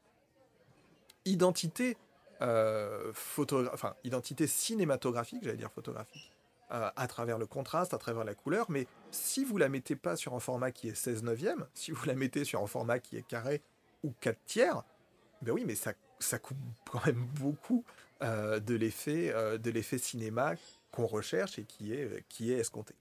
[1.24, 1.96] identité,
[2.40, 6.32] enfin, identité cinématographique, j'allais dire photographique,
[6.68, 8.66] à travers le contraste, à travers la couleur.
[8.70, 12.04] Mais si vous la mettez pas sur un format qui est 16 neuvième, si vous
[12.04, 13.62] la mettez sur un format qui est carré
[14.02, 14.82] ou 4 tiers,
[15.42, 16.58] ben oui, mais ça, ça coupe
[16.90, 17.84] quand même beaucoup
[18.22, 20.54] euh, de l'effet euh, de l'effet cinéma
[20.90, 22.94] qu'on recherche et qui est, euh, qui est escompté.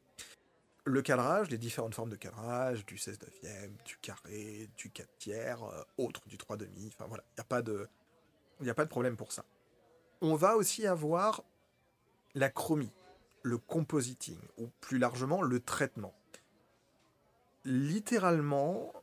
[0.83, 5.59] Le cadrage, les différentes formes de cadrage, du 16 neuvième, du carré, du 4 tiers,
[5.97, 7.87] autre, du 3 demi, enfin voilà, il n'y a, pas de,
[8.67, 9.45] a pas de problème pour ça.
[10.21, 11.43] On va aussi avoir
[12.35, 12.91] la chromie,
[13.41, 16.13] le compositing, ou plus largement le traitement.
[17.63, 18.93] Littéralement,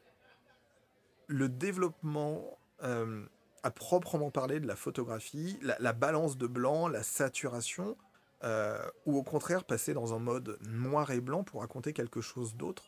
[1.26, 3.24] le développement euh,
[3.62, 7.96] à proprement parler de la photographie, la, balance de blanc, la saturation,
[8.42, 12.56] euh, ou au contraire passer dans un mode noir et blanc pour raconter quelque chose
[12.56, 12.84] d'autre.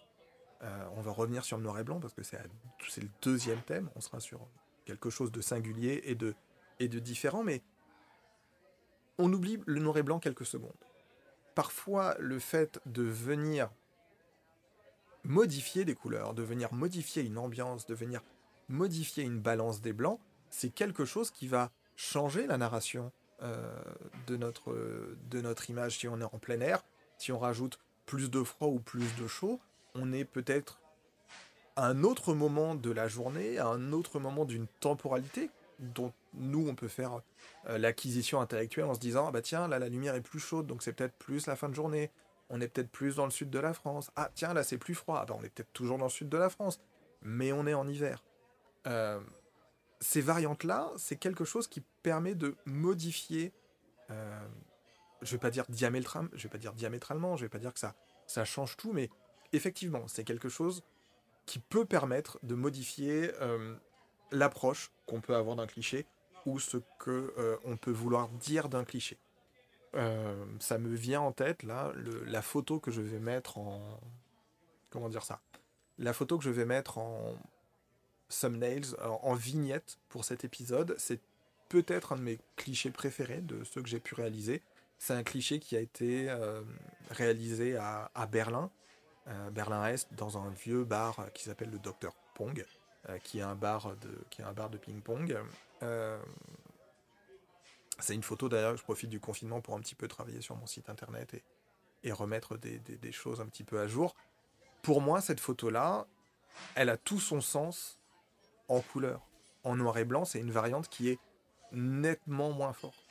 [0.62, 2.40] Euh, on va revenir sur le noir et blanc parce que c'est
[3.00, 4.48] le deuxième thème, on sera sur
[4.84, 6.34] quelque chose de singulier et de,
[6.80, 7.62] et de différent, mais
[9.18, 10.72] on oublie le noir et blanc quelques secondes.
[11.54, 13.70] Parfois, le fait de venir
[15.22, 18.22] modifier des couleurs, de venir modifier une ambiance, de venir
[18.68, 20.18] modifier une balance des blancs,
[20.50, 23.74] c'est quelque chose qui va changer la narration euh,
[24.26, 24.76] de, notre,
[25.30, 25.98] de notre image.
[25.98, 26.84] Si on est en plein air,
[27.18, 29.60] si on rajoute plus de froid ou plus de chaud,
[29.94, 30.80] on est peut-être
[31.76, 35.50] à un autre moment de la journée, à un autre moment d'une temporalité
[35.80, 37.20] dont nous on peut faire
[37.68, 40.68] euh, l'acquisition intellectuelle en se disant ah bah tiens là la lumière est plus chaude
[40.68, 42.10] donc c'est peut-être plus la fin de journée.
[42.50, 44.10] On est peut-être plus dans le sud de la France.
[44.16, 45.18] Ah tiens là c'est plus froid.
[45.20, 46.80] Ah bah on est peut-être toujours dans le sud de la France.
[47.22, 48.22] Mais on est en hiver
[48.86, 49.20] euh,
[50.00, 53.52] ces variantes-là, c'est quelque chose qui permet de modifier,
[54.10, 54.48] euh,
[55.22, 57.80] je vais pas dire diamétralement, je vais pas dire diamétralement, je vais pas dire que
[57.80, 59.10] ça, change tout, mais
[59.52, 60.82] effectivement, c'est quelque chose
[61.46, 63.76] qui peut permettre de modifier euh,
[64.30, 66.06] l'approche qu'on peut avoir d'un cliché
[66.46, 69.16] ou ce que on peut vouloir dire d'un cliché.
[70.58, 71.90] ça me vient en tête là
[72.26, 73.98] la photo que je vais mettre en
[74.90, 75.40] comment dire ça?
[75.96, 77.34] La photo que je vais mettre en
[78.40, 80.94] thumbnails en vignette pour cet épisode.
[80.98, 81.20] C'est
[81.68, 84.62] peut-être un de mes clichés préférés de ceux que j'ai pu réaliser.
[84.98, 86.62] C'est un cliché qui a été euh,
[87.10, 88.70] réalisé à, Berlin,
[89.28, 92.64] euh, Berlin-Est, dans un vieux bar qui s'appelle le Dr Pong,
[93.08, 95.36] euh, qui est un bar de, qui est un bar de ping-pong.
[97.98, 100.66] c'est une photo d'ailleurs, je profite du confinement pour un petit peu travailler sur mon
[100.66, 101.42] site internet et,
[102.02, 104.14] et remettre des, des, choses un petit peu à jour.
[104.82, 106.06] Pour moi, cette photo-là,
[106.74, 107.98] elle a tout son sens
[108.68, 109.20] en couleur.
[109.62, 111.18] En noir et blanc, c'est une variante qui est
[111.72, 113.02] nettement moins forte.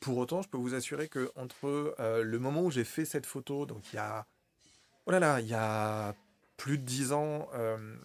[0.00, 3.26] Pour autant, je peux vous assurer que entre euh, le moment où j'ai fait cette
[3.26, 4.26] photo, donc il y a,
[5.06, 6.14] oh là là, il y a
[6.56, 7.96] plus de dix ans, euh,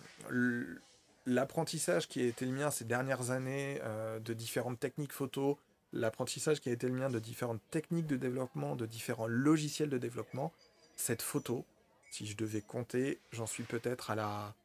[1.25, 5.57] l'apprentissage qui a été le mien ces dernières années euh, de différentes techniques photo,
[5.93, 9.97] l'apprentissage qui a été le mien de différentes techniques de développement, de différents logiciels de
[9.97, 10.53] développement,
[10.95, 11.65] cette photo,
[12.11, 14.55] si je devais compter, j'en suis peut-être à la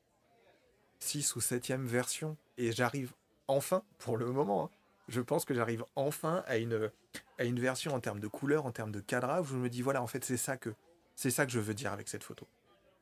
[1.02, 2.36] 6 ou 7e version.
[2.58, 3.12] Et j'arrive
[3.48, 4.70] enfin, pour le moment, hein,
[5.08, 6.90] je pense que j'arrive enfin à une,
[7.38, 9.82] à une version en termes de couleur, en termes de cadrage, où je me dis,
[9.82, 10.74] voilà, en fait, c'est ça que
[11.14, 12.46] c'est ça que je veux dire avec cette photo.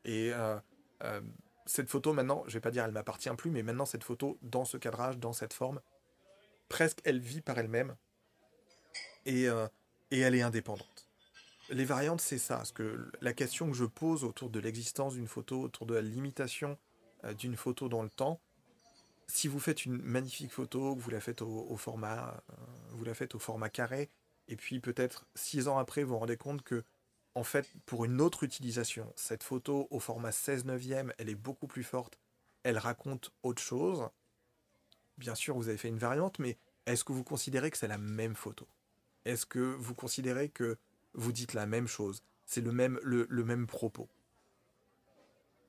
[0.05, 0.59] Et euh,
[1.05, 1.21] euh,
[1.67, 4.65] cette photo, maintenant, je vais pas dire elle m'appartient plus, mais maintenant, cette photo, dans
[4.65, 5.81] ce cadrage, dans cette forme,
[6.69, 7.95] presque elle vit par elle-même.
[9.27, 9.69] Et, euh,
[10.11, 11.07] et elle est indépendante.
[11.69, 12.57] Les variantes, c'est ça.
[12.57, 16.01] Parce que la question que je pose autour de l'existence d'une photo, autour de la
[16.01, 16.77] limitation
[17.37, 18.41] d'une photo dans le temps,
[19.27, 22.43] si vous faites une magnifique photo, que vous la faites au, format,
[22.91, 24.11] vous la faites au format carré,
[24.49, 26.83] et puis peut-être six ans après, vous vous rendez compte que
[27.37, 31.69] en fait, pour une autre utilisation, cette photo au format 16 neuvième, elle est beaucoup
[31.69, 32.19] plus forte,
[32.65, 34.09] elle raconte autre chose.
[35.17, 37.99] Bien sûr, vous avez fait une variante, mais est-ce que vous considérez que c'est la
[37.99, 38.67] même photo?
[39.25, 40.77] Est-ce que vous considérez que
[41.15, 42.23] vous dites la même chose?
[42.47, 44.09] C'est le même, le, même propos?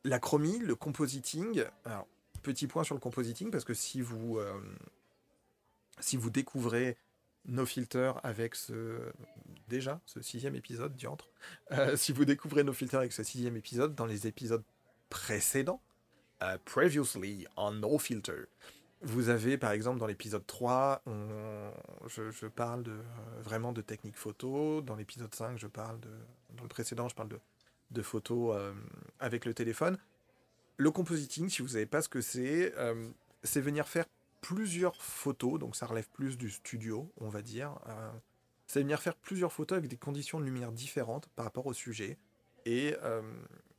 [0.03, 2.07] La chromie, le compositing, alors,
[2.41, 4.59] petit point sur le compositing, parce que si vous, euh,
[5.99, 6.97] si vous découvrez
[7.45, 9.11] nos filters avec ce
[9.67, 11.29] déjà ce sixième épisode diantre.
[11.71, 14.63] Euh, si vous découvrez nos filters avec ce sixième épisode, dans les épisodes
[15.09, 15.81] précédents,
[16.43, 18.45] euh, previously on No Filter,
[19.03, 21.01] vous avez par exemple dans l'épisode 3,
[22.07, 24.81] je, parle de, euh, vraiment de technique photo.
[24.81, 26.09] Dans l'épisode 5, je parle de.
[26.55, 27.39] Dans le précédent, je parle de,
[27.91, 28.57] de photos
[29.19, 29.97] avec le téléphone.
[30.77, 32.73] Le compositing, si vous ne savez pas ce que c'est,
[33.43, 34.05] c'est venir faire
[34.41, 37.79] plusieurs photos, donc ça relève plus du studio, on va dire.
[37.87, 38.11] Euh,
[38.67, 42.17] c'est venir faire plusieurs photos avec des conditions de lumière différentes par rapport au sujet.
[42.65, 43.21] Et euh,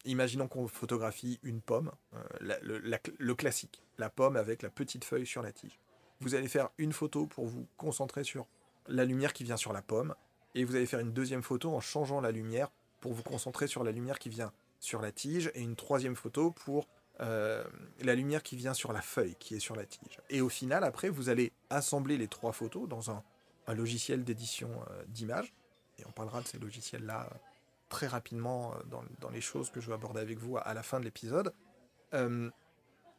[0.05, 2.59] imaginons qu'on photographie une pomme, euh,
[3.19, 5.79] le, classique, la pomme avec la petite feuille sur la tige.
[6.21, 8.47] Vous allez faire une photo pour vous concentrer sur
[8.87, 10.15] la lumière qui vient sur la pomme,
[10.55, 12.71] et vous allez faire une deuxième photo en changeant la lumière
[13.03, 16.53] pour vous concentrer sur la lumière qui vient sur la tige, et une troisième photo
[16.53, 16.89] pour
[17.21, 17.63] euh,
[18.01, 20.19] la lumière qui vient sur la feuille qui est sur la tige.
[20.31, 23.23] Et au final, après, vous allez assembler les trois photos dans un,
[23.69, 25.53] logiciel d'édition euh, d'images.
[25.99, 27.37] Et on parlera de ces logiciels-là euh,
[27.89, 28.75] très rapidement
[29.21, 31.53] dans, les choses que je vais aborder avec vous à, la fin de l'épisode.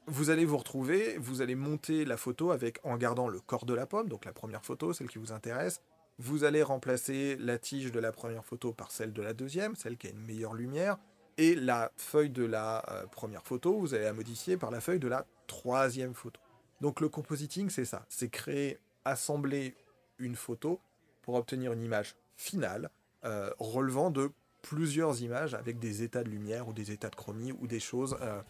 [0.08, 3.74] vous allez vous retrouver, vous allez monter la photo avec en gardant le corps de
[3.74, 5.82] la pomme, donc la première photo, celle qui vous intéresse.
[6.20, 9.98] Vous allez remplacer la tige de la première photo par celle de la deuxième, celle
[9.98, 10.98] qui a une meilleure lumière.
[11.38, 15.00] Et la feuille de la euh, première photo, vous allez la modifier par la feuille
[15.00, 16.40] de la troisième photo.
[16.82, 18.06] Donc le compositing, c'est ça.
[18.10, 19.76] C'est créer, assembler
[20.20, 20.80] une photo
[21.24, 22.92] pour obtenir une image finale
[23.26, 27.54] euh, relevant de plusieurs images avec des états de lumière ou des états de chromie
[27.54, 28.42] ou des choses, euh,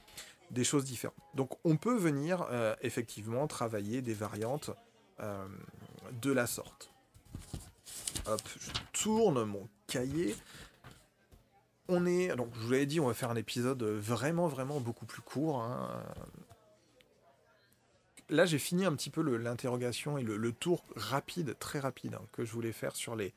[0.52, 1.16] des choses différentes.
[1.34, 2.46] Donc on peut venir
[2.82, 4.70] effectivement travailler des variantes
[6.22, 6.93] de la sorte.
[8.26, 10.36] Hop, je tourne mon cahier
[11.88, 12.36] on est.
[12.36, 15.62] Donc, je vous l'avais dit, on va faire un épisode vraiment, vraiment beaucoup plus court.
[15.62, 16.04] Hein.
[18.30, 22.46] Là, j'ai fini un petit peu l'interrogation et le, tour rapide, très rapide, hein, que
[22.46, 23.34] je voulais faire sur les,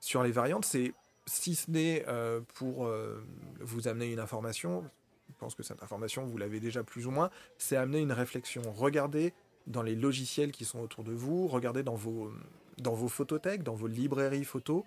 [0.00, 0.64] sur les variantes.
[0.64, 0.92] C'est,
[1.26, 3.24] si ce n'est euh, pour euh,
[3.60, 4.84] vous amener une information,
[5.30, 8.62] je pense que cette information, vous l'avez déjà plus ou moins, c'est amener une réflexion.
[8.72, 9.32] Regardez
[9.66, 12.30] dans les logiciels qui sont autour de vous, regardez dans vos,
[12.78, 14.84] dans vos photothèques, dans vos librairies photos,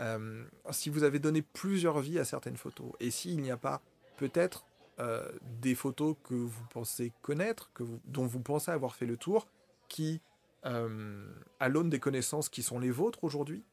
[0.00, 3.80] euh, si vous avez donné plusieurs vies à certaines photos, et s'il n'y a pas
[4.16, 4.64] peut-être
[5.00, 5.28] euh,
[5.60, 9.48] des photos que vous pensez connaître, que dont vous pensez avoir fait le tour,
[9.88, 10.20] qui,
[10.66, 11.26] euh,
[11.58, 13.64] à l'aune des connaissances qui sont les vôtres aujourd'hui,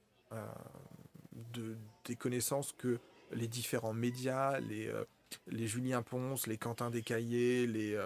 [1.53, 2.99] de, des connaissances que
[3.31, 4.91] les différents médias, les,
[5.47, 7.97] les Julien Ponce, les Quentin Descaillés, les,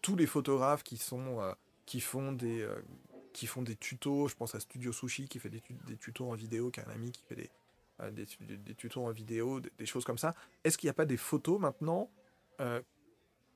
[0.00, 1.40] tous les photographes qui, sont,
[1.86, 2.68] qui font des
[3.32, 4.28] qui font des tutos.
[4.28, 5.62] Je pense à Studio Sushi qui fait des,
[5.98, 7.50] tutos en vidéo, qui a un ami qui fait des,
[8.00, 10.34] euh, des, tutos en vidéo, des, choses comme ça.
[10.64, 12.10] Est-ce qu'il n'y a pas des photos maintenant
[12.60, 12.80] euh,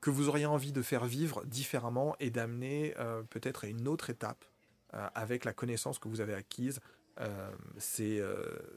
[0.01, 4.09] que vous auriez envie de faire vivre différemment et d'amener euh, peut-être à une autre
[4.09, 4.45] étape
[5.15, 6.79] avec la connaissance que vous avez acquise
[7.77, 8.23] ces,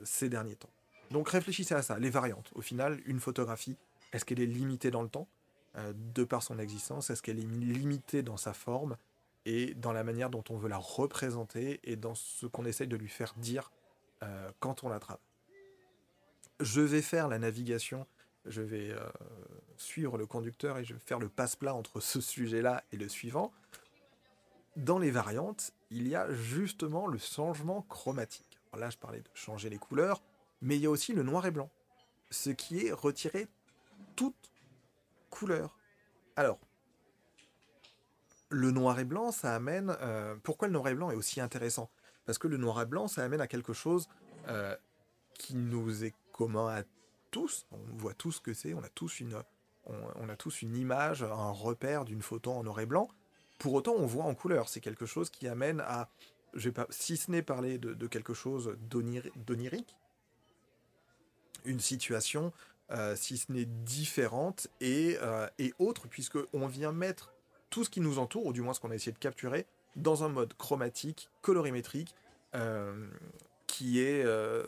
[0.02, 0.72] ces derniers temps?
[1.12, 2.50] Donc réfléchissez à ça, les variantes.
[2.56, 3.76] Au final, une photographie,
[4.12, 5.28] est-ce qu'elle est limitée dans le temps?
[5.94, 8.96] De par son existence Est-ce qu'elle est limitée dans sa forme?
[9.46, 12.96] Et dans la manière dont on veut la représenter et dans ce qu'on essaye de
[12.96, 13.70] lui faire dire
[14.22, 15.22] euh, quand on la travaille.
[16.60, 18.06] Je vais faire la navigation,
[18.44, 19.00] je vais euh,
[19.76, 23.52] suivre le conducteur et je vais faire le passe-plat entre ce sujet-là et le suivant.
[24.76, 28.58] dans les variantes, il y a justement le changement chromatique.
[28.76, 30.22] Là, je parlais de changer les couleurs,
[30.62, 31.70] mais il y a aussi le noir et blanc,
[32.30, 33.48] ce qui est retirer
[34.14, 34.52] toute
[35.28, 35.76] couleur.
[36.36, 36.58] Alors,
[38.50, 39.96] le noir et blanc, ça amène...
[40.00, 41.88] euh, pourquoi le noir et blanc est aussi intéressant?
[42.26, 44.08] Parce que le noir et blanc, ça amène à quelque chose
[44.48, 44.76] euh,
[45.34, 46.82] qui nous est commun à
[47.30, 47.66] tous.
[47.70, 49.40] On voit tous ce que c'est, on a tous une,
[49.86, 53.08] on, a tous une image, un repère d'une photo en noir et blanc.
[53.58, 54.68] Pour autant, on voit en couleur.
[54.68, 56.08] C'est quelque chose qui amène à,
[56.74, 59.96] pas, si ce n'est parler de, de quelque chose d'oniri- d'onirique,
[61.64, 62.52] une situation,
[62.90, 65.18] euh, si ce n'est différente et,
[65.58, 67.32] et autre, puisque on vient mettre
[67.70, 70.24] tout ce qui nous entoure, ou du moins ce qu'on a essayé de capturer, dans
[70.24, 72.14] un mode chromatique, colorimétrique,
[72.54, 73.08] euh,
[73.66, 74.64] qui, est, euh,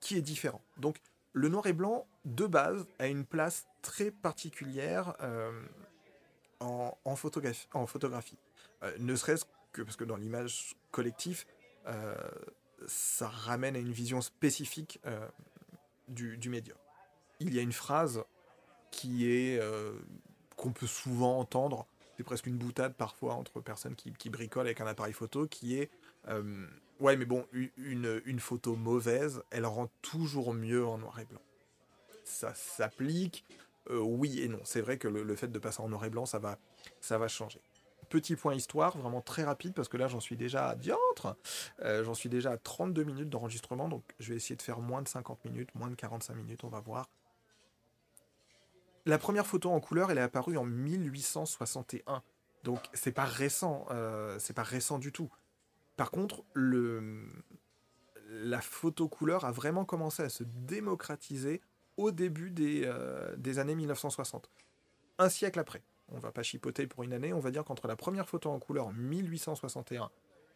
[0.00, 0.62] qui est différent.
[0.78, 0.96] Donc
[1.32, 5.52] le noir et blanc, de base, a une place très particulière euh,
[6.60, 7.68] en, photographie.
[7.72, 8.38] En photographie.
[8.98, 11.44] Ne serait-ce que parce que dans l'image collective,
[12.86, 15.00] ça ramène à une vision spécifique
[16.08, 16.76] du, du médium.
[17.38, 18.22] Il y a une phrase
[18.90, 19.60] qui est
[20.56, 21.86] qu'on peut souvent entendre,
[22.20, 25.90] c'est presque une boutade parfois entre personnes qui, bricolent avec un appareil photo, qui est
[26.28, 26.66] euh,
[27.00, 27.46] ouais mais bon
[27.78, 31.40] une, photo mauvaise, elle rend toujours mieux en noir et blanc.
[32.24, 33.46] Ça s'applique,
[33.88, 34.60] euh, oui et non.
[34.64, 36.58] C'est vrai que le, le fait de passer en noir et blanc, ça va,
[37.00, 37.62] ça va changer.
[38.10, 41.38] Petit point histoire, vraiment très rapide, parce que là j'en suis déjà à diantre.
[41.80, 45.00] Euh, j'en suis déjà à 32 minutes d'enregistrement, donc je vais essayer de faire moins
[45.00, 47.08] de 50 minutes, moins de 45 minutes, on va voir.
[49.10, 52.22] La première photo en couleur, elle est apparue en 1861.
[52.62, 55.28] Donc c'est pas récent, euh, c'est pas récent du tout.
[55.96, 57.26] Par contre, le,
[58.28, 61.60] la photo couleur a vraiment commencé à se démocratiser
[61.96, 64.48] au début des, euh, des années 1960.
[65.18, 65.82] Un siècle après.
[66.12, 68.60] On va pas chipoter pour une année, on va dire qu'entre la première photo en
[68.60, 70.08] couleur en 1861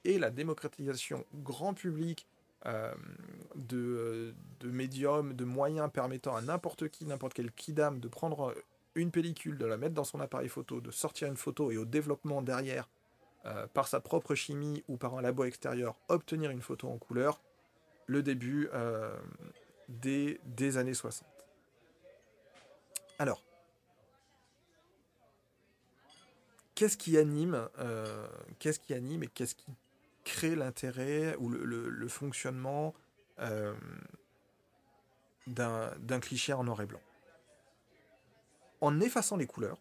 [0.04, 2.28] et la démocratisation grand public
[2.64, 8.54] de, de médiums, de moyens permettant à n'importe qui, n'importe quel kidam de prendre
[8.94, 11.84] une pellicule, de la mettre dans son appareil photo, de sortir une photo et au
[11.84, 12.88] développement derrière,
[13.46, 17.40] euh, par sa propre chimie ou par un labo extérieur, obtenir une photo en couleur,
[18.06, 19.14] le début euh,
[19.88, 21.28] des, des années 60.
[23.18, 23.42] Alors,
[26.74, 28.26] qu'est-ce qui anime, euh,
[28.58, 29.72] qu'est-ce qui anime et qu'est-ce qui
[30.24, 32.94] crée l'intérêt ou le, fonctionnement
[33.40, 33.74] euh,
[35.46, 37.00] d'un d'un cliché en noir et blanc
[38.80, 39.78] En effaçant les couleurs,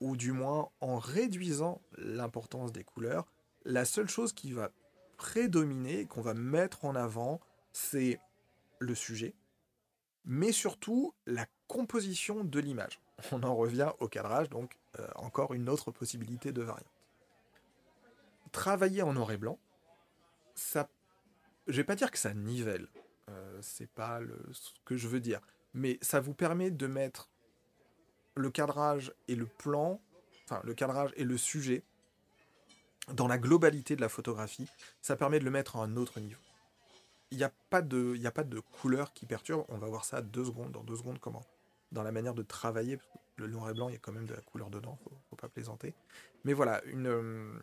[0.00, 3.26] ou du moins en réduisant l'importance des couleurs,
[3.64, 4.70] la seule chose qui va
[5.16, 7.40] prédominer, qu'on va mettre en avant,
[7.72, 8.18] c'est
[8.80, 9.34] le sujet,
[10.24, 13.00] mais surtout la composition de l'image.
[13.32, 17.01] On en revient au cadrage, donc euh, encore une autre possibilité de variante.
[18.52, 19.58] Travailler en noir et blanc,
[20.54, 20.88] ça,
[21.66, 22.88] je vais pas dire que ça nivelle,
[23.28, 25.40] euh, c'est pas le, ce que je veux dire,
[25.74, 27.30] mais ça vous permet de mettre
[28.34, 30.00] le cadrage et le plan,
[30.44, 31.82] enfin le cadrage et le sujet
[33.12, 34.68] dans la globalité de la photographie,
[35.00, 36.40] ça permet de le mettre à un autre niveau.
[37.30, 39.64] Il n'y a pas de, y a pas de couleur qui perturbe.
[39.68, 41.44] On va voir ça deux secondes, dans deux secondes comment,
[41.90, 42.98] dans la manière de travailler.
[42.98, 44.98] parce que le noir et blanc, il y a quand même de la couleur dedans,
[45.02, 45.94] faut, faut pas plaisanter.
[46.44, 47.58] Mais voilà, une,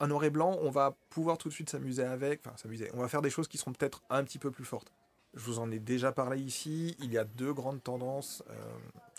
[0.00, 2.90] un noir et blanc, on va pouvoir tout de suite s'amuser avec, enfin s'amuser.
[2.94, 4.92] On va faire des choses qui seront peut-être un petit peu plus fortes.
[5.34, 6.96] Je vous en ai déjà parlé ici.
[7.00, 8.54] Il y a deux grandes tendances euh,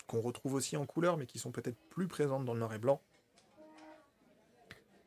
[0.06, 2.78] qu'on retrouve aussi en couleur, mais qui sont peut-être plus présentes dans le noir et
[2.78, 3.00] blanc,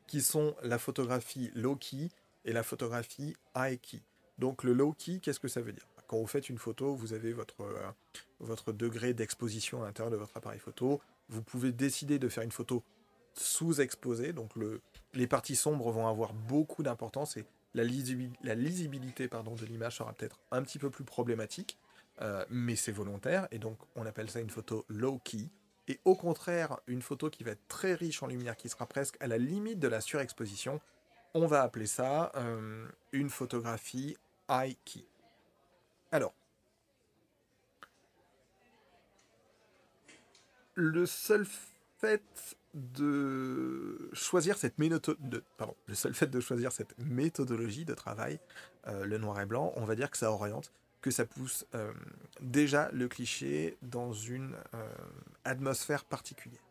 [0.06, 2.08] qui sont la photographie low-key
[2.44, 4.00] et la photographie high-key.
[4.38, 5.86] Donc le low-key, qu'est-ce que ça veut dire?
[6.06, 7.90] Quand vous faites une photo, vous avez votre, euh,
[8.40, 11.00] votre degré d'exposition à l'intérieur de votre appareil photo.
[11.28, 12.82] Vous pouvez décider de faire une photo
[13.34, 14.80] sous-exposée, donc le,
[15.14, 19.96] les parties sombres vont avoir beaucoup d'importance et la, lisibil- la lisibilité pardon, de l'image
[19.96, 21.78] sera peut-être un petit peu plus problématique,
[22.20, 25.48] euh, mais c'est volontaire, et donc on appelle ça une photo low-key.
[25.88, 29.16] Et au contraire, une photo qui va être très riche en lumière, qui sera presque
[29.20, 30.80] à la limite de la surexposition,
[31.34, 34.16] on va appeler ça euh, une photographie
[34.48, 35.04] high-key.
[36.12, 36.34] Alors,
[40.74, 41.46] le seul
[42.02, 47.94] fait de choisir cette ménoto- de, pardon, le seul fait de choisir cette méthodologie de
[47.94, 48.40] travail,
[48.88, 51.92] euh, le noir et blanc, on va dire que ça oriente, que ça pousse euh,
[52.40, 54.88] déjà le cliché dans une euh,
[55.44, 56.62] atmosphère particulière.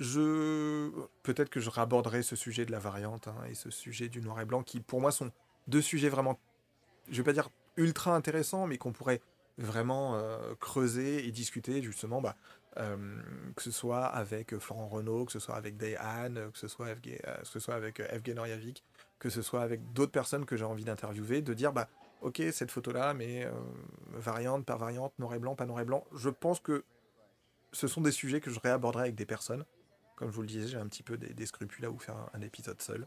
[0.00, 0.90] Je
[1.22, 4.40] peut-être que je raborderai ce sujet de la variante hein, et ce sujet du noir
[4.40, 5.30] et blanc qui pour moi sont
[5.68, 6.38] deux sujets vraiment
[7.08, 9.22] je vais pas dire ultra intéressants mais qu'on pourrait
[9.56, 10.20] vraiment
[10.58, 12.36] creuser et discuter justement, bah,
[12.76, 15.86] que ce soit avec Florent Renault, que ce soit avec que
[16.54, 18.84] ce soit, avec, euh, que ce soit avec Evgen Orjavik,
[19.18, 21.88] que ce soit avec d'autres personnes que j'ai envie d'interviewer, de dire bah
[22.22, 23.48] ok cette photo là, mais
[24.12, 26.04] variante par variante, noir et blanc, pas noir et blanc.
[26.14, 26.84] Je pense que
[27.74, 29.64] ce sont des sujets que je réaborderai avec des personnes.
[30.16, 32.40] Comme je vous le disais, j'ai un petit peu des, scrupules à vous faire un
[32.40, 33.06] épisode seul.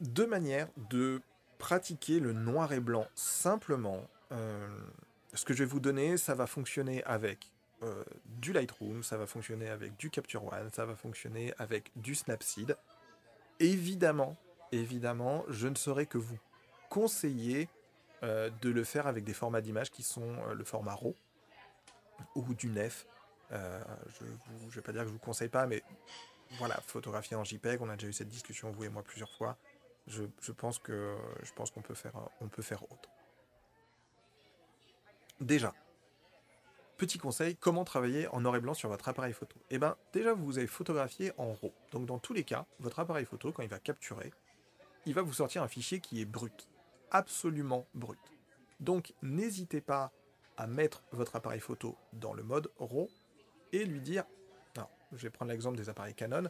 [0.00, 1.20] Deux manières de
[1.58, 4.08] pratiquer le noir et blanc simplement.
[4.30, 4.68] Euh,
[5.34, 7.50] ce que je vais vous donner, ça va fonctionner avec
[7.82, 12.14] euh, du Lightroom, ça va fonctionner avec du Capture One, ça va fonctionner avec du
[12.14, 12.76] Snapseed.
[13.60, 14.36] Évidemment,
[14.72, 16.38] évidemment, je ne saurais que vous
[16.88, 17.68] conseiller
[18.22, 21.14] euh, de le faire avec des formats d'image qui sont le format RAW
[22.34, 23.06] ou du NEF.
[23.50, 25.82] je ne vais pas dire que je vous conseille pas, mais
[26.58, 29.56] voilà, photographier en JPEG, on a déjà eu cette discussion, vous et moi, plusieurs fois
[30.06, 31.94] je, je pense qu'on peut
[32.50, 33.08] peut faire autre.
[35.42, 35.74] Déjà,
[36.96, 39.56] petit conseil, comment travailler en noir et blanc sur votre appareil photo?
[39.70, 41.72] Eh bien, déjà, vous avez photographié en RAW.
[41.90, 44.32] Donc, dans tous les cas, votre appareil photo, quand il va capturer,
[45.04, 46.68] il va vous sortir un fichier qui est brut.
[47.10, 48.20] Absolument brut.
[48.78, 50.12] Donc, n'hésitez pas
[50.56, 53.10] à mettre votre appareil photo dans le mode RAW
[53.72, 54.22] et lui dire,
[54.76, 56.48] non, je vais prendre l'exemple des appareils Canon,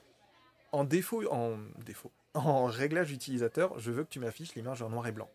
[0.73, 5.07] en défaut, en défaut, en réglage utilisateur, je veux que tu m'affiches l'image en noir
[5.07, 5.31] et blanc.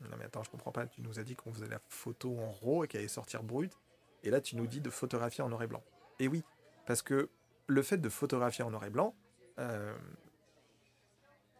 [0.00, 2.50] Non mais attends, je comprends pas, tu nous as dit qu'on faisait la photo en
[2.50, 3.78] RAW et qu'elle allait sortir brute,
[4.22, 5.82] et là tu nous dis de photographier en noir et blanc.
[6.18, 6.42] Et oui,
[6.86, 7.30] parce que
[7.66, 9.14] le fait de photographier en noir et blanc,
[9.58, 9.96] euh,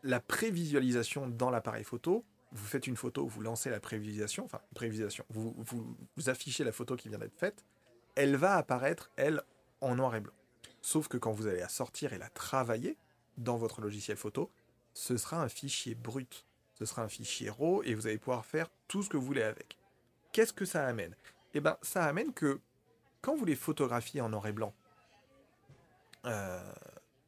[0.02, 5.24] la prévisualisation dans l'appareil photo, vous faites une photo, vous lancez la prévisualisation, enfin prévisualisation,
[5.30, 7.64] vous, vous, vous affichez la photo qui vient d'être faite,
[8.14, 9.42] elle va apparaître, elle,
[9.80, 10.34] en noir et blanc.
[10.82, 12.96] Sauf que quand vous allez la sortir et la travailler,
[13.38, 14.50] dans votre logiciel photo,
[14.92, 16.46] ce sera un fichier brut.
[16.74, 19.42] Ce sera un fichier RAW et vous allez pouvoir faire tout ce que vous voulez
[19.42, 19.78] avec.
[20.32, 21.14] Qu'est-ce que ça amène?
[21.54, 22.60] Eh bien, ça amène que
[23.20, 24.74] quand vous les photographiez en noir et blanc,
[26.26, 26.72] euh,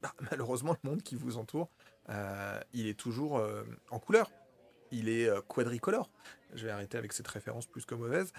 [0.03, 1.71] bah, malheureusement, le monde qui vous entoure,
[2.09, 4.31] euh, il est toujours euh, en couleur.
[4.91, 6.11] Il est quadricolore.
[6.55, 8.33] Je vais arrêter avec cette référence plus que mauvaise.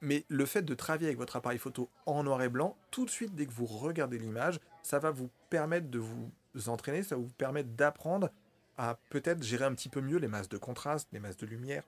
[0.00, 3.10] Mais le fait de travailler avec votre appareil photo en noir et blanc, tout de
[3.10, 6.30] suite, dès que vous regardez l'image, ça va vous permettre de vous
[6.68, 8.30] entraîner, ça vous permet d'apprendre
[8.78, 11.82] à peut-être gérer un petit peu mieux les masses de contraste, les masses de lumière,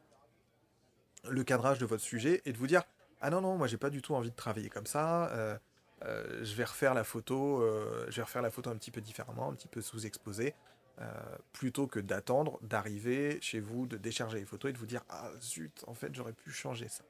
[1.28, 2.82] le cadrage de votre sujet et de vous dire
[3.20, 5.56] ah non non moi j'ai pas du tout envie de travailler comme ça euh,
[6.04, 9.00] euh, je vais refaire la photo euh, je vais refaire la photo un petit peu
[9.00, 10.54] différemment un petit peu sous-exposée
[11.54, 15.30] plutôt que d'attendre d'arriver chez vous de décharger les photos et de vous dire ah
[15.40, 17.04] zut en fait j'aurais pu changer ça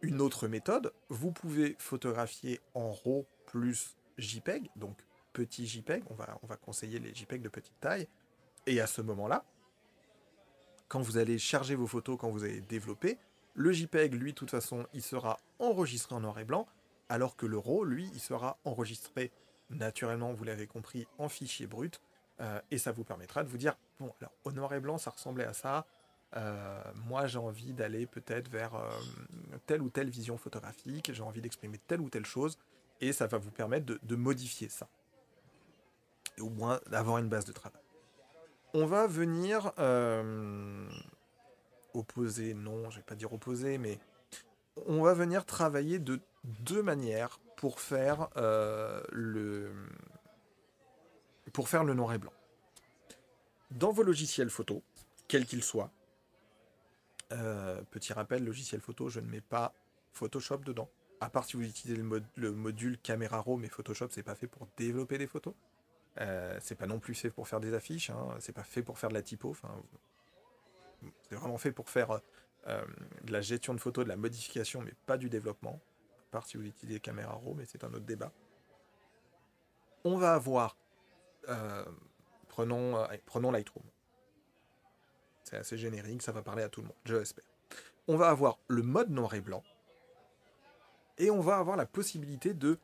[0.00, 4.96] une autre méthode vous pouvez photographier en RAW plus JPEG donc
[5.32, 8.08] petit JPEG, on va, on va conseiller les JPEG de petite taille.
[8.66, 9.44] Et à ce moment-là,
[10.88, 13.18] quand vous allez charger vos photos, quand vous allez développer,
[13.54, 16.66] le JPEG, lui, de toute façon, il sera enregistré en noir et blanc,
[17.08, 19.32] alors que le RAW, lui, il sera enregistré
[19.70, 22.00] naturellement, vous l'avez compris, en fichier brut,
[22.40, 25.10] euh, et ça vous permettra de vous dire, bon, alors au noir et blanc, ça
[25.10, 25.86] ressemblait à ça,
[26.36, 28.88] euh, moi j'ai envie d'aller peut-être vers euh,
[29.66, 32.58] telle ou telle vision photographique, j'ai envie d'exprimer telle ou telle chose,
[33.00, 34.88] et ça va vous permettre de modifier ça.
[36.38, 37.79] Au moins d'avoir une base de travail.
[38.72, 40.88] On va venir euh,
[41.94, 43.98] opposer, non, je vais pas dire opposer, mais
[44.86, 49.72] on va venir travailler de deux manières pour faire euh, le
[51.52, 52.32] pour faire le noir et blanc.
[53.72, 54.82] Dans vos logiciels photo,
[55.26, 55.90] quels qu'ils soient,
[57.32, 59.74] euh, petit rappel, logiciel photo, je ne mets pas
[60.12, 60.88] Photoshop dedans.
[61.20, 64.46] À part si vous utilisez le, le module Camera Raw, mais Photoshop, c'est pas fait
[64.46, 65.54] pour développer des photos.
[66.18, 68.36] Euh, c'est pas non plus fait pour faire des affiches, hein.
[68.40, 69.56] c'est pas fait pour faire de la typo.
[71.22, 72.20] c'est vraiment fait pour faire
[72.66, 72.84] euh,
[73.22, 75.80] de la gestion de photos, de la modification, mais pas du développement.
[76.28, 78.32] À part si vous utilisez caméra RAW, mais c'est un autre débat.
[80.04, 80.76] On va avoir,
[81.48, 81.84] euh,
[82.48, 83.84] prenons, prenons Lightroom.
[85.44, 87.44] C'est assez générique, ça va parler à tout le monde, je l'espère.
[88.08, 89.62] On va avoir le mode noir et blanc,
[91.18, 92.78] et on va avoir la possibilité de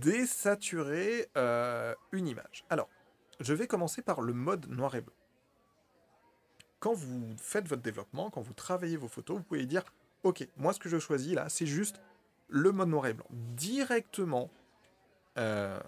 [0.00, 2.64] désaturer euh, une image.
[2.70, 2.88] Alors,
[3.40, 5.14] je vais commencer par le mode noir et blanc.
[6.78, 9.84] Quand vous faites votre développement, quand vous travaillez vos photos, vous pouvez dire,
[10.22, 12.00] ok, moi ce que je choisis là, c'est juste
[12.48, 13.26] le mode noir et blanc.
[13.30, 14.50] Directement,
[15.38, 15.78] euh,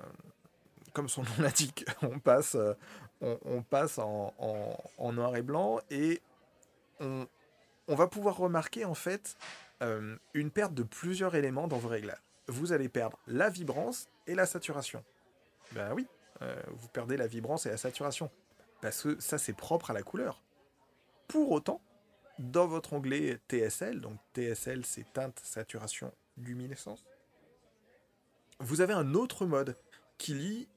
[0.93, 2.75] comme son nom l'indique, on passe, euh,
[3.21, 4.35] on, passe en,
[5.13, 6.21] noir et blanc et
[7.01, 7.27] on,
[7.89, 9.37] va pouvoir remarquer en fait
[10.35, 14.47] une perte de plusieurs éléments dans vos réglages vous allez perdre la vibrance et la
[14.47, 15.05] saturation.
[15.73, 16.07] Ben oui,
[16.43, 18.31] euh, vous perdez la vibrance et la saturation.
[18.81, 20.43] Parce que ça, c'est propre à la couleur.
[21.29, 21.81] Pour autant,
[22.39, 27.05] dans votre onglet TSL, donc TSL c'est teinte, saturation, luminescence,
[28.59, 29.77] vous avez un autre mode
[30.19, 30.69] qui, lui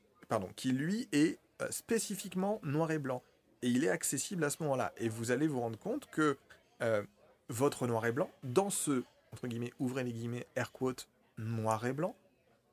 [1.12, 3.22] est euh, spécifiquement noir et blanc.
[3.62, 4.94] Et il est accessible à ce moment-là.
[4.98, 6.38] Et vous allez vous rendre compte que
[6.82, 7.04] euh,
[7.50, 11.08] votre noir et blanc, dans ce, entre guillemets, ouvrez les guillemets, air quote,
[11.38, 12.16] noir et blanc,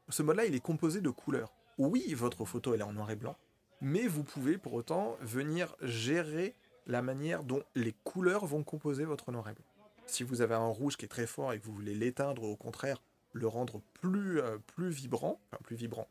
[0.09, 1.53] ce mode-là, il est composé de couleurs.
[1.79, 3.37] Oui, votre photo, elle est en noir et blanc,
[3.81, 6.55] mais vous pouvez pour autant venir gérer
[6.87, 9.65] la manière dont les couleurs vont composer votre noir et blanc.
[10.07, 12.57] Si vous avez un rouge qui est très fort et que vous voulez l'éteindre, au
[12.57, 13.01] contraire,
[13.33, 16.09] le rendre plus, euh, plus vibrant, plus vibrant,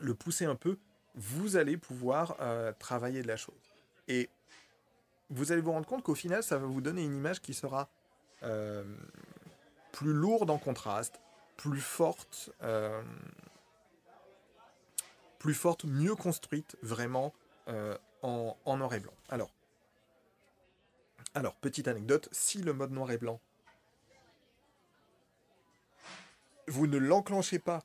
[0.00, 0.78] le pousser un peu,
[1.14, 3.74] vous allez pouvoir euh, travailler de la chose.
[4.06, 4.28] Et
[5.30, 7.88] vous allez vous rendre compte qu'au final, ça va vous donner une image qui sera
[8.42, 8.84] euh,
[9.92, 11.20] plus lourde en contraste,
[11.56, 12.50] plus forte,
[15.38, 17.32] plus forte, mieux construite, vraiment
[18.22, 19.14] en, en noir et blanc.
[19.28, 19.50] Alors,
[21.34, 23.40] alors, petite anecdote, si le mode noir et blanc
[26.70, 27.82] vous ne l'enclenchez pas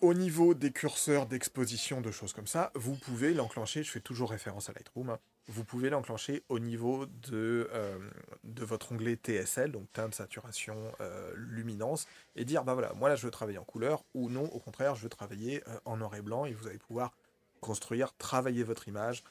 [0.00, 4.30] au niveau des curseurs d'exposition, de choses comme ça, vous pouvez l'enclencher, je fais toujours
[4.30, 5.18] référence à Lightroom, hein,
[5.48, 7.98] vous pouvez l'enclencher au niveau de, euh,
[8.44, 13.16] de votre onglet TSL, donc teinte, saturation, euh, luminance, et dire, bah voilà, moi là
[13.16, 16.14] je veux travailler en couleur, ou non, au contraire, je veux travailler euh, en noir
[16.16, 17.12] et blanc, et vous allez pouvoir
[17.60, 19.24] construire, travailler votre image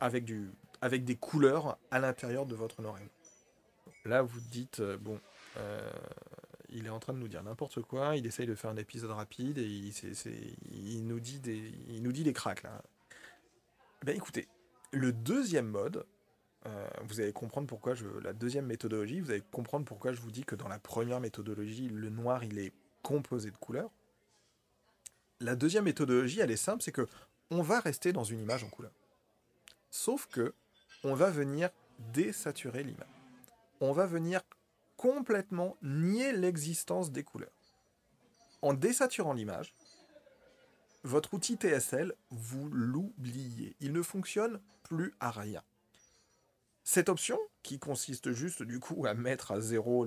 [0.00, 3.10] avec, du, avec des couleurs à l'intérieur de votre noir et blanc.
[4.04, 5.20] Là, vous dites, bon,
[6.68, 9.10] il est en train de nous dire n'importe quoi, il essaye de faire un épisode
[9.10, 9.92] rapide et il,
[10.70, 12.80] il, nous, dit des, il nous dit des cracks là.
[14.04, 14.48] Ben écoutez,
[14.92, 16.06] le deuxième mode,
[16.66, 18.06] euh, vous allez comprendre pourquoi je.
[18.22, 21.88] La deuxième méthodologie, vous allez comprendre pourquoi je vous dis que dans la première méthodologie,
[21.88, 22.72] le noir il est
[23.02, 23.90] composé de couleurs.
[25.40, 27.08] La deuxième méthodologie, elle est simple, c'est que
[27.50, 28.92] on va rester dans une image en couleur.
[29.90, 30.54] Sauf que
[31.04, 31.70] on va venir
[32.12, 33.08] désaturer l'image.
[33.80, 34.40] On va venir
[34.96, 37.50] complètement nier l'existence des couleurs.
[38.62, 39.74] En désaturant l'image,
[41.04, 43.76] votre outil TSL, vous l'oubliez.
[43.80, 45.62] Il ne fonctionne plus à rien.
[46.84, 50.06] Cette option, qui consiste juste du coup à mettre à zéro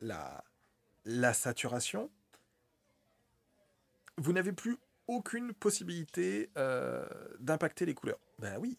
[0.00, 2.10] la saturation,
[4.18, 7.06] vous n'avez plus aucune possibilité euh,
[7.40, 8.20] d'impacter les couleurs.
[8.38, 8.78] Ben oui,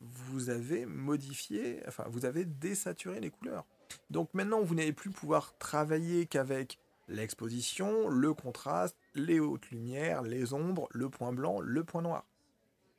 [0.00, 3.66] vous avez modifié, enfin vous avez désaturé les couleurs.
[4.10, 10.52] Donc maintenant, vous n'allez plus pouvoir travailler qu'avec l'exposition, le contraste, les hautes lumières, les
[10.52, 12.24] ombres, le point blanc, le point noir.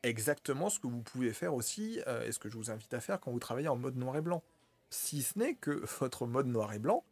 [0.03, 2.99] Exactement ce que vous pouvez faire aussi, euh, et ce que je vous invite à
[2.99, 4.43] faire quand vous travaillez en mode noir et blanc.
[4.89, 7.03] Si ce n'est que votre mode noir et blanc,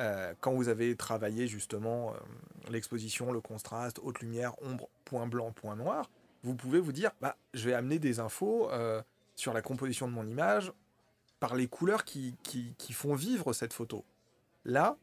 [0.00, 2.18] euh, quand vous avez travaillé justement euh,
[2.70, 6.10] l'exposition, le contraste, haute lumière, ombre, point blanc, point noir,
[6.42, 8.68] vous pouvez vous dire, bah, je vais amener des infos
[9.34, 10.72] sur la composition de mon image,
[11.40, 14.04] par les couleurs qui, qui, font vivre cette photo.
[14.64, 14.96] Là,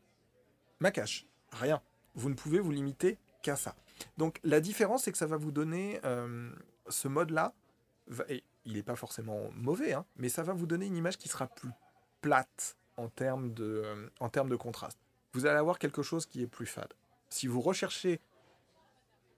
[0.80, 1.82] ma cache, rien.
[2.16, 3.18] Vous ne pouvez vous limiter
[3.56, 3.76] ça.
[4.18, 6.52] Donc la différence, c'est que ça va vous donner euh,
[6.90, 7.54] ce mode-là.
[8.28, 11.30] Et il n'est pas forcément mauvais, hein, mais ça va vous donner une image qui
[11.30, 11.72] sera plus
[12.22, 15.00] plate en termes de, euh, en termes de contraste.
[15.34, 16.94] Vous allez avoir quelque chose qui est plus fade.
[17.30, 18.20] Si vous recherchez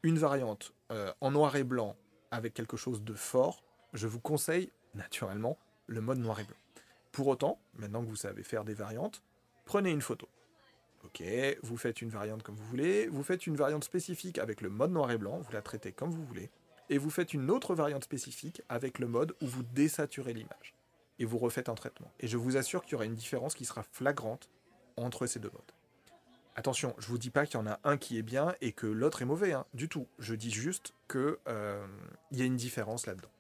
[0.04, 1.96] une variante euh, en noir et blanc
[2.32, 6.58] avec quelque chose de fort, je vous conseille naturellement le mode noir et blanc.
[7.12, 9.24] Pour autant, maintenant que vous savez faire des variantes,
[9.64, 10.28] prenez une photo.
[11.06, 11.24] Ok,
[11.62, 14.92] vous faites une variante comme vous voulez, vous faites une variante spécifique avec le mode
[14.92, 16.50] noir et blanc, vous la traitez comme vous voulez,
[16.90, 20.74] et vous faites une autre variante spécifique avec le mode où vous désaturez l'image.
[21.20, 22.12] Et vous refaites un traitement.
[22.20, 24.50] Et je vous assure qu'il y aura une différence qui sera flagrante
[24.98, 25.72] entre ces deux modes.
[26.56, 28.88] Attention, je vous dis pas qu'il y en a un qui est bien et que
[28.88, 30.08] l'autre est mauvais, hein, du tout.
[30.20, 31.86] Je dis juste qu'il euh,
[32.32, 33.32] y a une différence là-dedans.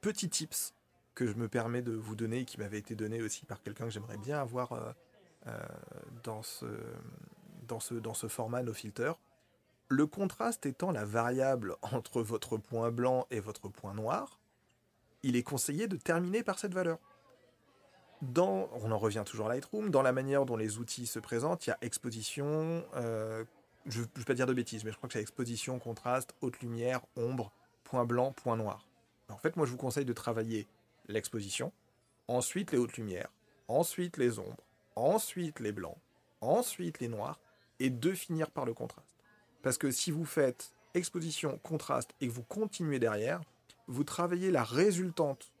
[0.00, 0.74] Petit tips
[1.14, 3.86] que je me permets de vous donner et qui m'avait été donné aussi par quelqu'un
[3.86, 4.92] que j'aimerais bien avoir euh,
[6.22, 6.66] dans, ce,
[7.66, 9.12] dans, ce, dans ce format no filter.
[9.88, 14.38] Le contraste étant la variable entre votre point blanc et votre point noir,
[15.22, 16.98] il est conseillé de terminer par cette valeur.
[18.20, 21.66] Dans, on en revient toujours à Lightroom, dans la manière dont les outils se présentent,
[21.66, 23.44] il y a exposition, euh,
[23.86, 26.58] je ne vais pas dire de bêtises, mais je crois que c'est exposition, contraste, haute
[26.60, 27.52] lumière, ombre,
[27.84, 28.86] point blanc, point noir.
[29.28, 30.66] En fait, moi je vous conseille de travailler
[31.06, 31.72] l'exposition,
[32.26, 33.30] ensuite les hautes lumières,
[33.68, 34.64] ensuite les ombres,
[34.98, 35.96] ensuite les blancs,
[36.40, 37.40] ensuite les noirs,
[37.80, 39.16] et de finir par le contraste.
[39.62, 43.40] Parce que si vous faites exposition, contraste, et que vous continuez derrière,
[43.86, 45.52] vous travaillez la résultante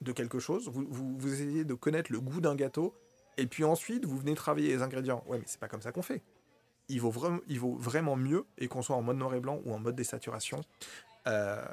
[0.00, 2.94] de quelque chose, vous, vous, essayez de connaître le goût d'un gâteau,
[3.36, 5.24] et puis ensuite vous venez travailler les ingrédients.
[5.26, 6.22] Ouais, mais c'est pas comme ça qu'on fait.
[6.88, 9.96] Il vaut, vraiment, mieux, et qu'on soit en mode noir et blanc ou en mode
[9.96, 10.60] désaturation,
[11.26, 11.64] euh,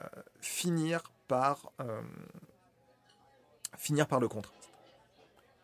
[0.41, 1.71] finir par
[3.77, 4.72] finir par le contraste.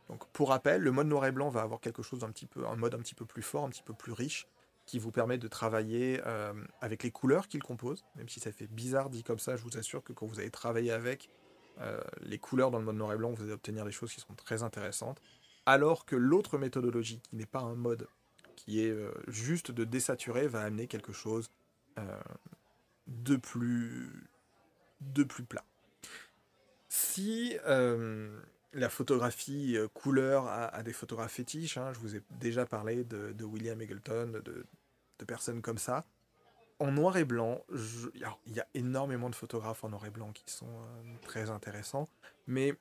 [0.09, 2.65] Donc pour rappel, le mode noir et blanc va avoir quelque chose d'un petit peu,
[2.67, 4.47] un mode un petit peu plus fort, un petit peu plus riche,
[4.85, 6.51] qui vous permet de travailler euh,
[6.81, 8.03] avec les couleurs qu'il compose.
[8.15, 10.49] Même si ça fait bizarre dit comme ça, je vous assure que quand vous allez
[10.49, 11.29] travailler avec
[11.79, 14.19] euh, les couleurs dans le mode noir et blanc, vous allez obtenir des choses qui
[14.19, 15.21] sont très intéressantes.
[15.67, 18.07] Alors que l'autre méthodologie, qui n'est pas un mode,
[18.55, 21.51] qui est euh, juste de désaturer, va amener quelque chose
[23.07, 24.29] de plus
[25.01, 25.65] de plus plat.
[26.87, 27.57] Si
[28.73, 31.77] la photographie couleur a, des photographes fétiches.
[31.77, 31.91] Hein.
[31.93, 34.65] Je vous ai déjà parlé de, William Eggleton, de,
[35.25, 36.05] personnes comme ça.
[36.79, 37.61] En noir et blanc,
[38.45, 42.07] il y a énormément de photographes en noir et blanc qui sont euh, très intéressants,
[42.47, 42.73] mais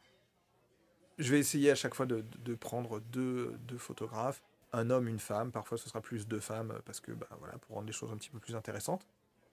[1.18, 2.22] je vais essayer à chaque fois de,
[2.54, 4.40] prendre deux, photographes,
[4.72, 5.50] un homme, une femme.
[5.50, 8.16] Parfois, ce sera plus deux femmes parce que, bah, voilà, pour rendre les choses un
[8.16, 9.04] petit peu plus intéressantes.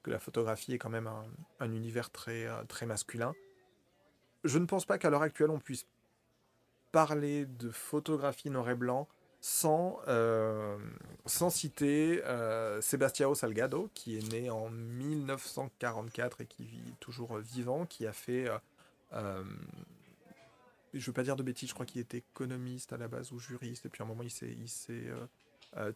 [0.04, 1.10] Que la photographie est quand même
[1.60, 3.34] un, univers très, euh, très masculin.
[4.44, 5.88] Je ne pense pas qu'à l'heure actuelle, on puisse
[6.96, 9.10] parler de photographie noir et blanc
[9.42, 10.78] sans, euh,
[11.26, 18.08] sans citer euh, Salgado, qui est né en 1944 et qui vit toujours vivant, qui
[18.08, 18.48] a fait...
[18.48, 18.58] Euh,
[19.12, 19.44] euh,
[20.94, 23.34] je ne veux pas dire de bêtises, je crois qu'il était économiste à la base
[23.34, 25.12] ou juriste, et puis à un moment il s'est, il s'est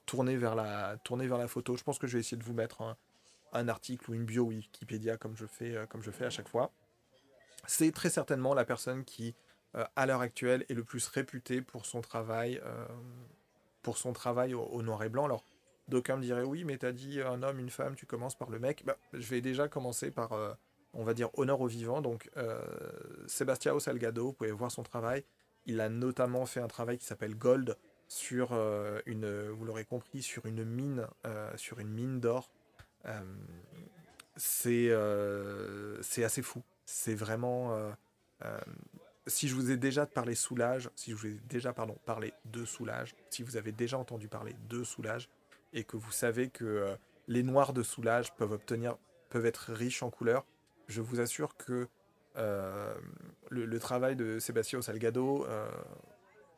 [0.06, 1.78] tourné, vers la, tourné vers la photo.
[1.78, 2.98] Je pense que je vais essayer de vous mettre un,
[3.54, 6.74] un article ou une bio Wikipédia comme je fais, comme je fais à chaque fois.
[7.68, 11.86] C'est très certainement la personne qui euh, à l'heure actuelle est le plus réputé pour
[11.86, 12.86] son travail, euh,
[13.82, 15.26] pour son travail au, noir et blanc.
[15.26, 15.46] Alors,
[15.88, 18.60] d'aucuns me diraient oui, mais t'as dit un homme, une femme, tu commences par le
[18.60, 18.84] mec.
[18.86, 20.54] Bah, je vais déjà commencer par, euh,
[20.94, 22.02] on va dire, honneur au vivant.
[22.02, 22.30] Donc,
[23.28, 25.24] Sebastião Salgado, vous pouvez voir son travail.
[25.66, 28.54] Il a notamment fait un travail qui s'appelle Gold sur
[29.06, 31.06] une, vous l'aurez compris, sur une mine,
[31.58, 32.50] sur une mine d'or.
[34.36, 34.90] c'est
[36.02, 36.64] c'est assez fou.
[36.86, 37.94] C'est vraiment
[39.30, 42.66] si je vous ai déjà parlé soulage, si je vous ai déjà pardon, parlé de
[42.66, 45.30] soulage, si vous avez déjà entendu parler de soulage
[45.74, 46.96] et que vous savez que euh,
[47.28, 48.98] les noirs de soulage peuvent obtenir
[49.30, 50.46] peuvent être riches en couleurs,
[50.88, 51.88] je vous assure que
[52.38, 52.96] euh,
[53.50, 55.70] le, travail de Sébastien Salgado euh,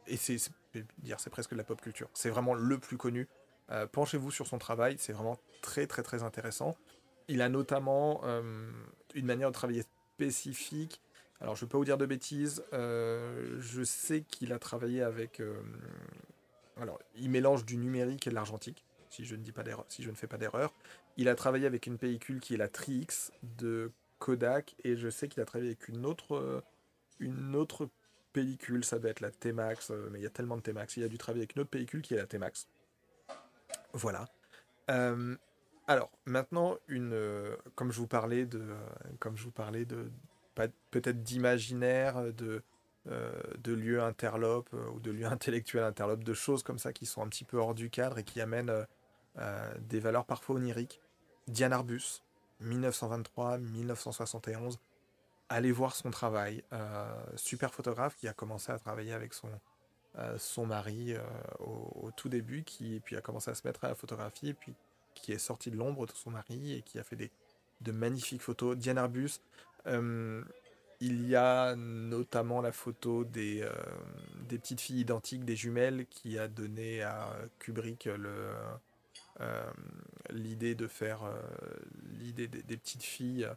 [0.07, 0.38] et c'est
[0.99, 3.28] dire c'est presque de la pop culture, c'est vraiment le plus connu.
[3.93, 6.76] Penchez-vous sur son travail, c'est vraiment très très très intéressant.
[7.30, 8.22] Il a notamment
[9.15, 11.01] une manière de travailler spécifique
[11.41, 12.63] alors, je ne vais pas vous dire de bêtises.
[12.71, 15.39] Euh, je sais qu'il a travaillé avec.
[15.39, 15.59] Euh,
[16.79, 20.11] alors, il mélange du numérique et de l'argentique, si je ne dis pas si je
[20.11, 20.71] ne fais pas d'erreur.
[21.17, 25.27] Il a travaillé avec une pellicule qui est la Tri-X de Kodak, et je sais
[25.27, 26.61] qu'il a travaillé avec une autre, euh,
[27.19, 27.89] une autre
[28.33, 28.85] pellicule.
[28.85, 30.95] Ça doit être la T-Max, mais il y a tellement de T-Max.
[30.97, 32.67] Il a dû travailler avec une autre pellicule qui est la T-Max.
[33.93, 34.27] Voilà.
[34.87, 38.63] alors, maintenant, une, comme je vous parlais de,
[39.19, 40.11] comme je vous parlais de,
[40.91, 42.62] peut-être d'imaginaire, de,
[43.07, 43.32] euh,
[43.64, 47.24] de lieux interlopes euh, ou de lieux intellectuels interlopes, de choses comme ça qui sont
[47.24, 48.86] un petit peu hors du cadre et qui amènent
[49.39, 51.01] euh, des valeurs parfois oniriques.
[51.47, 52.22] Diane Arbus,
[52.64, 54.78] 1923-1971.
[55.49, 56.64] Allez voir son travail.
[57.36, 59.49] super photographe qui a commencé à travailler avec son,
[60.38, 61.14] son mari
[61.59, 64.74] au, tout début, qui puis a commencé à se mettre à la photographie, puis
[65.14, 67.32] qui est sorti de l'ombre de son mari et qui a fait des,
[67.82, 68.78] de magnifiques photos.
[68.78, 69.41] Diane Arbus,
[69.88, 70.43] euh,
[70.99, 73.71] il y a notamment la photo des, euh,
[74.47, 78.51] des petites filles identiques, des jumelles, qui a donné à Kubrick le,
[79.39, 79.71] euh,
[80.29, 81.21] l'idée de faire
[82.19, 83.49] l'idée des, petites filles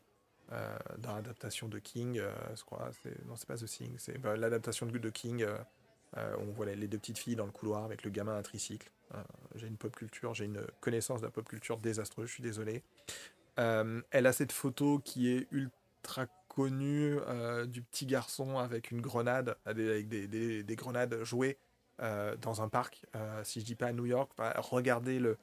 [0.99, 2.23] dans l'adaptation de King.
[2.57, 2.91] je crois,
[3.27, 5.47] non, c'est pas The Thing, c'est l'adaptation de, de King.
[6.17, 8.91] on voit les deux petites filles dans le couloir avec le gamin à tricycle.
[9.55, 12.83] j'ai une pop culture, j'ai une connaissance de la pop culture désastreuse, je suis désolé.
[13.57, 19.01] elle a cette photo qui est ultra très connu euh, du petit garçon avec une
[19.01, 20.29] grenade, avec des,
[20.63, 21.59] des, grenades jouées
[22.01, 23.05] euh, dans un parc.
[23.17, 25.37] Euh, si je dis pas à New York, regardez le,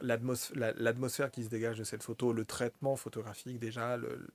[0.00, 4.26] l'atmosphère qui se dégage de cette photo, le traitement photographique déjà, le,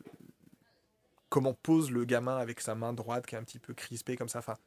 [1.30, 4.30] comment pose le gamin avec sa main droite qui est un petit peu crispée comme
[4.30, 4.40] ça.
[4.40, 4.58] Enfin,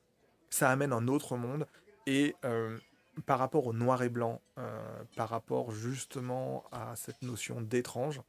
[0.51, 1.69] ça amène un autre monde.
[2.07, 2.35] Et
[3.27, 4.43] par rapport au noir et blanc,
[5.17, 8.21] par rapport justement à cette notion d'étrange,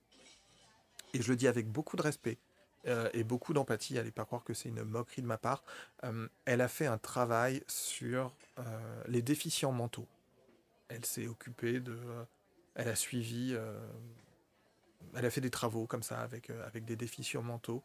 [1.14, 2.38] et je le dis avec beaucoup de respect,
[2.88, 3.98] euh, et beaucoup d'empathie.
[3.98, 5.64] Allez pas croire que c'est une moquerie de ma part.
[6.04, 10.08] Euh, elle a fait un travail sur euh, les déficients mentaux.
[10.88, 11.98] Elle s'est occupée de.
[12.76, 13.58] elle a suivi.
[15.16, 17.84] elle a fait des travaux comme ça avec, avec des déficients mentaux.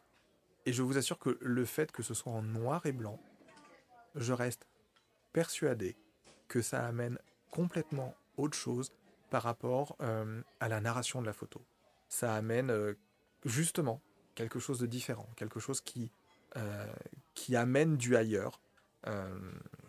[0.67, 3.19] Et je vous assure que le fait que ce soit en noir et blanc,
[4.17, 4.67] je reste
[5.33, 5.97] persuadé
[6.49, 7.19] que ça amène
[7.51, 8.93] complètement autre chose
[9.31, 9.97] par rapport
[10.61, 11.65] à la narration de la photo.
[12.11, 12.95] Ça amène
[13.47, 14.03] justement
[14.35, 16.11] quelque chose de différent, quelque chose qui,
[17.35, 18.61] qui amène du ailleurs.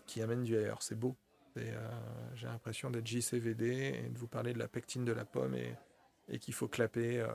[0.07, 0.81] qui amène du ailleurs.
[0.81, 1.15] C'est beau.
[1.55, 6.39] J'ai l'impression d'être JCVD et de vous parler de la pectine de la pomme et,
[6.39, 7.25] qu'il faut clapper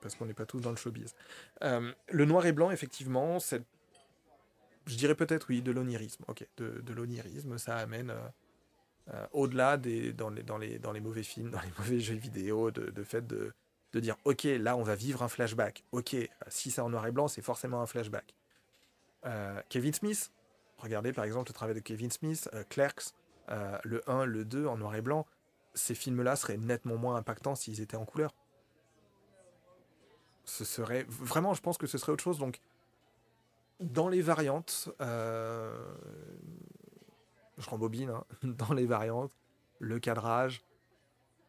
[0.00, 1.14] parce qu'on n'est pas tous dans le showbiz.
[1.60, 3.62] le noir et blanc, effectivement, c'est
[4.86, 6.24] je dirais peut-être oui, de l'onirisme.
[6.28, 8.28] Ok, de, de l'onirisme, ça amène euh,
[9.14, 12.14] euh, au-delà des dans les, dans, les, dans les mauvais films, dans les mauvais jeux
[12.14, 13.52] vidéo, de fait de,
[13.96, 15.84] de dire ok, là on va vivre un flashback.
[15.92, 16.16] Ok,
[16.48, 18.34] si c'est en noir et blanc, c'est forcément un flashback.
[19.24, 20.30] Euh, Kevin Smith,
[20.78, 23.14] regardez par exemple le travail de Kevin Smith, Clerks,
[23.48, 25.26] le 1, le 2 en noir et blanc.
[25.74, 28.34] Ces films-là seraient nettement moins impactants s'ils étaient en couleur.
[30.44, 32.38] Ce serait vraiment, je pense que ce serait autre chose.
[32.38, 32.60] Donc,
[33.80, 35.74] dans les variantes, euh,
[37.58, 39.32] je rembobine, hein, dans les variantes,
[39.78, 40.64] le cadrage,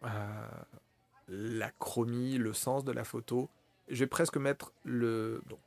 [0.04, 0.10] euh,
[1.28, 3.50] la chromie, le sens de la photo,
[3.88, 5.60] je vais presque mettre le, donc,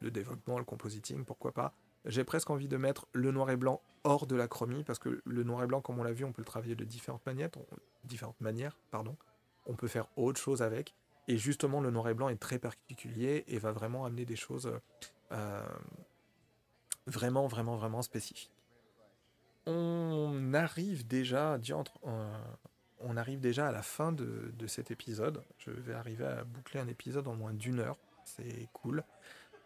[0.00, 1.72] le, développement, le compositing, pourquoi pas.
[2.04, 5.22] J'ai presque envie de mettre le noir et blanc hors de la chromie, parce que
[5.24, 7.50] le noir et blanc, comme on l'a vu, on peut le travailler de différentes manières,
[8.04, 9.16] différentes manières pardon.
[9.66, 10.94] on peut faire autre chose avec.
[11.26, 14.70] Et justement, le noir et blanc est très particulier et va vraiment amener des choses
[15.32, 15.62] euh,
[17.06, 18.50] vraiment, vraiment, vraiment spécifiques.
[19.66, 22.36] On arrive déjà, diantre, euh,
[23.04, 25.42] on arrive déjà à la fin de, cet épisode.
[25.58, 27.98] Je vais arriver à boucler un épisode en moins d'une heure.
[28.24, 29.04] C'est cool.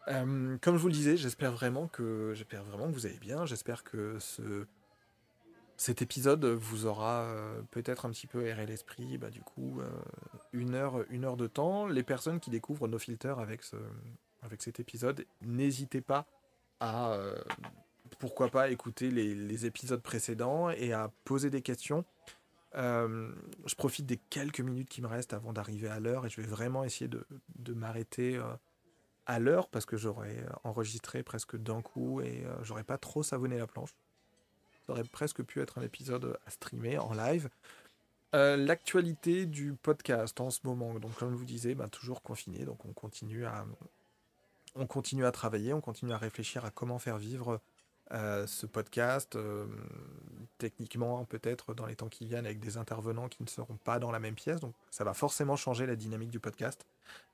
[0.08, 2.34] Euh, comme je vous le disais, j'espère vraiment que
[2.90, 3.46] vous allez bien.
[3.46, 4.66] J'espère que ce
[5.76, 7.32] cet épisode vous aura
[7.70, 9.16] peut-être un petit peu aéré l'esprit.
[9.16, 9.80] Bah, du coup,
[10.52, 11.86] une heure, une heure de temps.
[11.86, 13.76] Les personnes qui découvrent nos filters avec ce,
[14.42, 16.26] avec cet épisode, n'hésitez pas
[16.80, 17.36] à, euh,
[18.18, 22.04] pourquoi pas, écouter les, épisodes précédents et à poser des questions.
[22.74, 23.32] Euh,
[23.66, 26.46] je profite des quelques minutes qui me restent avant d'arriver à l'heure et je vais
[26.46, 27.24] vraiment essayer de,
[27.72, 28.44] m'arrêter euh,
[29.26, 33.66] à l'heure parce que j'aurais enregistré presque d'un coup et j'aurais pas trop savonné la
[33.66, 33.94] planche.
[34.86, 37.48] Ça aurait presque pu être un épisode à streamer en live.
[38.32, 42.84] L'actualité du podcast en ce moment, donc comme je vous disais, bah, toujours confiné, donc
[42.84, 43.66] on continue à,
[44.74, 47.60] on continue à travailler, on continue à réfléchir à comment faire vivre
[48.12, 49.66] euh, ce podcast, euh,
[50.58, 54.10] techniquement peut-être dans les temps qui viennent avec des intervenants qui ne seront pas dans
[54.10, 54.60] la même pièce.
[54.60, 56.86] Donc ça va forcément changer la dynamique du podcast,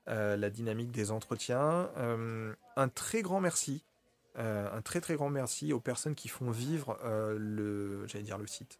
[0.07, 1.89] euh, la dynamique des entretiens.
[2.75, 3.83] un très grand merci,
[4.35, 6.99] un très très grand merci aux personnes qui font vivre
[7.37, 8.79] le, j'allais dire le site.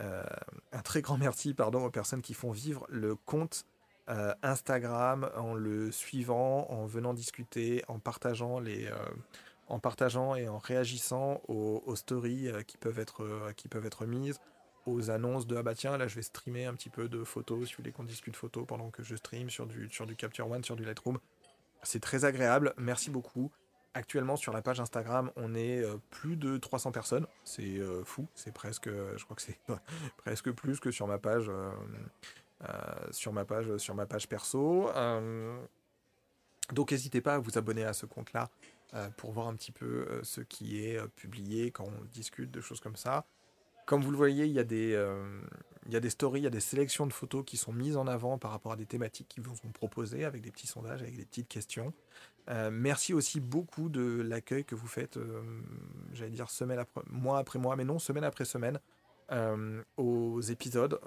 [0.00, 3.64] un très grand merci pardon aux personnes qui font vivre le compte
[4.10, 8.96] euh, Instagram en le suivant, en venant discuter, en partageant les, euh,
[9.68, 14.40] en partageant et en réagissant aux, stories euh, qui peuvent être qui peuvent être mises,
[14.86, 17.68] aux annonces de ah bah tiens là je vais streamer un petit peu de photos
[17.68, 20.50] si vous voulez qu'on discute photos pendant que je stream sur du sur du Capture
[20.50, 21.18] One, sur du Lightroom.
[21.82, 23.50] C'est très agréable, merci beaucoup.
[23.94, 27.26] Actuellement sur la page Instagram, on est plus de 300 personnes.
[27.44, 29.58] C'est fou, c'est presque, je crois que c'est
[30.18, 31.50] presque plus que sur ma page
[32.64, 34.90] euh, sur, ma page, sur ma page perso.
[34.90, 35.56] Euh,
[36.72, 38.77] donc n'hésitez pas à vous abonner à ce compte-là euh,
[39.16, 42.96] pour voir un petit peu ce qui est publié quand on discute de choses comme
[42.96, 43.26] ça.
[43.86, 45.02] Comme vous le voyez, il y, a des,
[45.86, 47.96] il y a des stories, il y a des sélections de photos qui sont mises
[47.96, 51.02] en avant par rapport à des thématiques qui vous sont proposées avec des petits sondages,
[51.02, 51.92] avec des petites questions.
[52.70, 55.18] merci aussi beaucoup de l'accueil que vous faites,
[56.12, 58.78] j'allais dire semaine après, mois après mois, mais non, semaine après semaine,
[59.30, 60.98] euh, aux épisodes.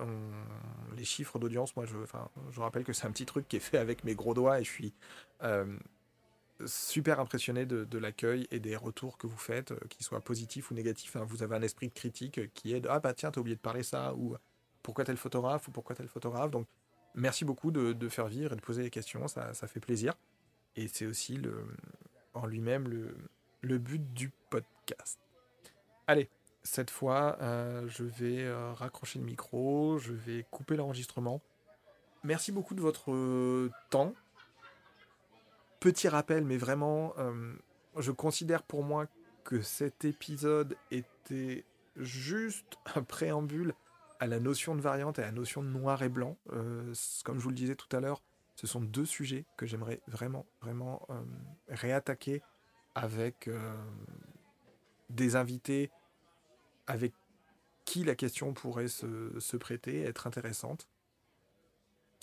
[0.96, 1.96] les chiffres d'audience, moi, je,
[2.52, 4.64] je rappelle que c'est un petit truc qui est fait avec mes gros doigts et
[4.64, 4.94] je suis
[5.42, 5.76] euh,
[6.66, 10.74] super impressionné de, l'accueil et des retours que vous faites, euh, qu'ils soient positifs ou
[10.74, 11.16] négatifs.
[11.16, 11.26] Hein.
[11.28, 13.62] Vous avez un esprit de critique qui est de, ah bah tiens, t'as oublié de
[13.62, 14.36] parler ça, ou
[14.84, 16.52] pourquoi tel photographe, ou pourquoi tel photographe.
[16.52, 16.68] Donc,
[17.16, 20.16] merci beaucoup de, faire vivre et de poser des questions, ça, ça fait plaisir.
[20.76, 21.40] Et c'est aussi
[22.34, 22.88] en lui-même
[23.62, 25.20] le, but du podcast.
[26.08, 26.30] Allez,
[26.64, 31.42] cette fois, euh, je vais euh, raccrocher le micro, je vais couper l'enregistrement.
[32.24, 34.14] Merci beaucoup de votre euh, temps.
[35.82, 37.14] Petit rappel, mais vraiment,
[37.98, 39.08] je considère pour moi
[39.44, 41.66] que cet épisode était
[41.98, 43.74] juste un préambule
[44.20, 46.38] à la notion de variante et à la notion de noir et blanc.
[47.26, 48.22] comme je vous le disais tout à l'heure,
[48.56, 51.08] ce sont deux sujets que j'aimerais vraiment, vraiment
[51.68, 52.44] réattaquer
[52.94, 53.50] avec
[55.10, 55.90] des invités
[56.88, 57.14] avec
[57.86, 60.88] qui la question pourrait se, prêter, être intéressante.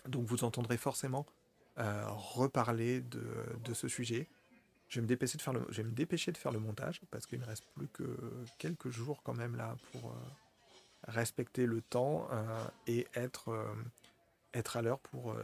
[0.06, 1.37] Donc vous entendrez forcément euh,
[2.08, 4.28] reparler de, ce sujet.
[4.88, 5.36] Je vais, me dépêcher
[6.32, 8.04] de faire le, montage parce qu'il me reste plus que
[8.58, 10.14] quelques jours quand même là pour euh,
[11.08, 13.52] respecter le temps euh, et être,
[14.74, 15.36] à l'heure pour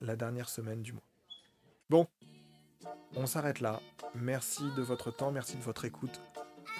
[0.00, 1.02] la, dernière semaine du mois.
[1.90, 2.06] Bon,
[3.16, 3.80] On s'arrête là.
[4.14, 6.20] Merci de votre temps, merci de votre écoute.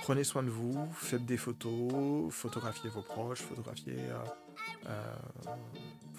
[0.03, 4.25] Prenez soin de vous, faites des photos, photographiez vos proches, photographiez, euh,
[4.87, 5.15] euh,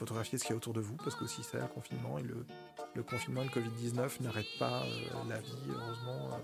[0.03, 2.23] photographiez ce qu'il y a autour de vous, parce que aussi c'est le confinement, et
[2.23, 2.45] le,
[2.93, 6.41] le confinement le Covid-19 n'arrêtent pas euh, la vie, heureusement.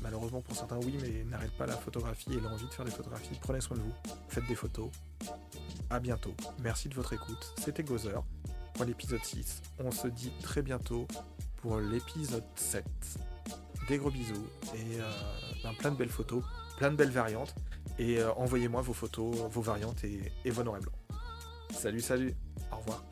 [0.00, 3.36] malheureusement pour certains oui, mais n'arrêtent pas la photographie et l'envie de faire des photographies.
[3.40, 3.92] Prenez soin de vous,
[4.28, 4.88] faites des photos.
[5.90, 6.32] À bientôt.
[6.62, 7.52] Merci de votre écoute.
[7.58, 8.22] C'était Gozer
[8.74, 9.60] pour l'épisode 6.
[9.80, 11.08] On se dit très bientôt
[11.56, 12.84] pour l'épisode 7.
[13.88, 14.98] Des gros bisous et
[15.64, 16.44] ben, plein de belles photos,
[16.76, 17.52] plein de belles variantes.
[17.98, 20.99] Et envoyez-moi vos photos, vos variantes et, et vos noirs et blancs.
[21.72, 22.34] Salut, salut,
[22.72, 23.04] au revoir.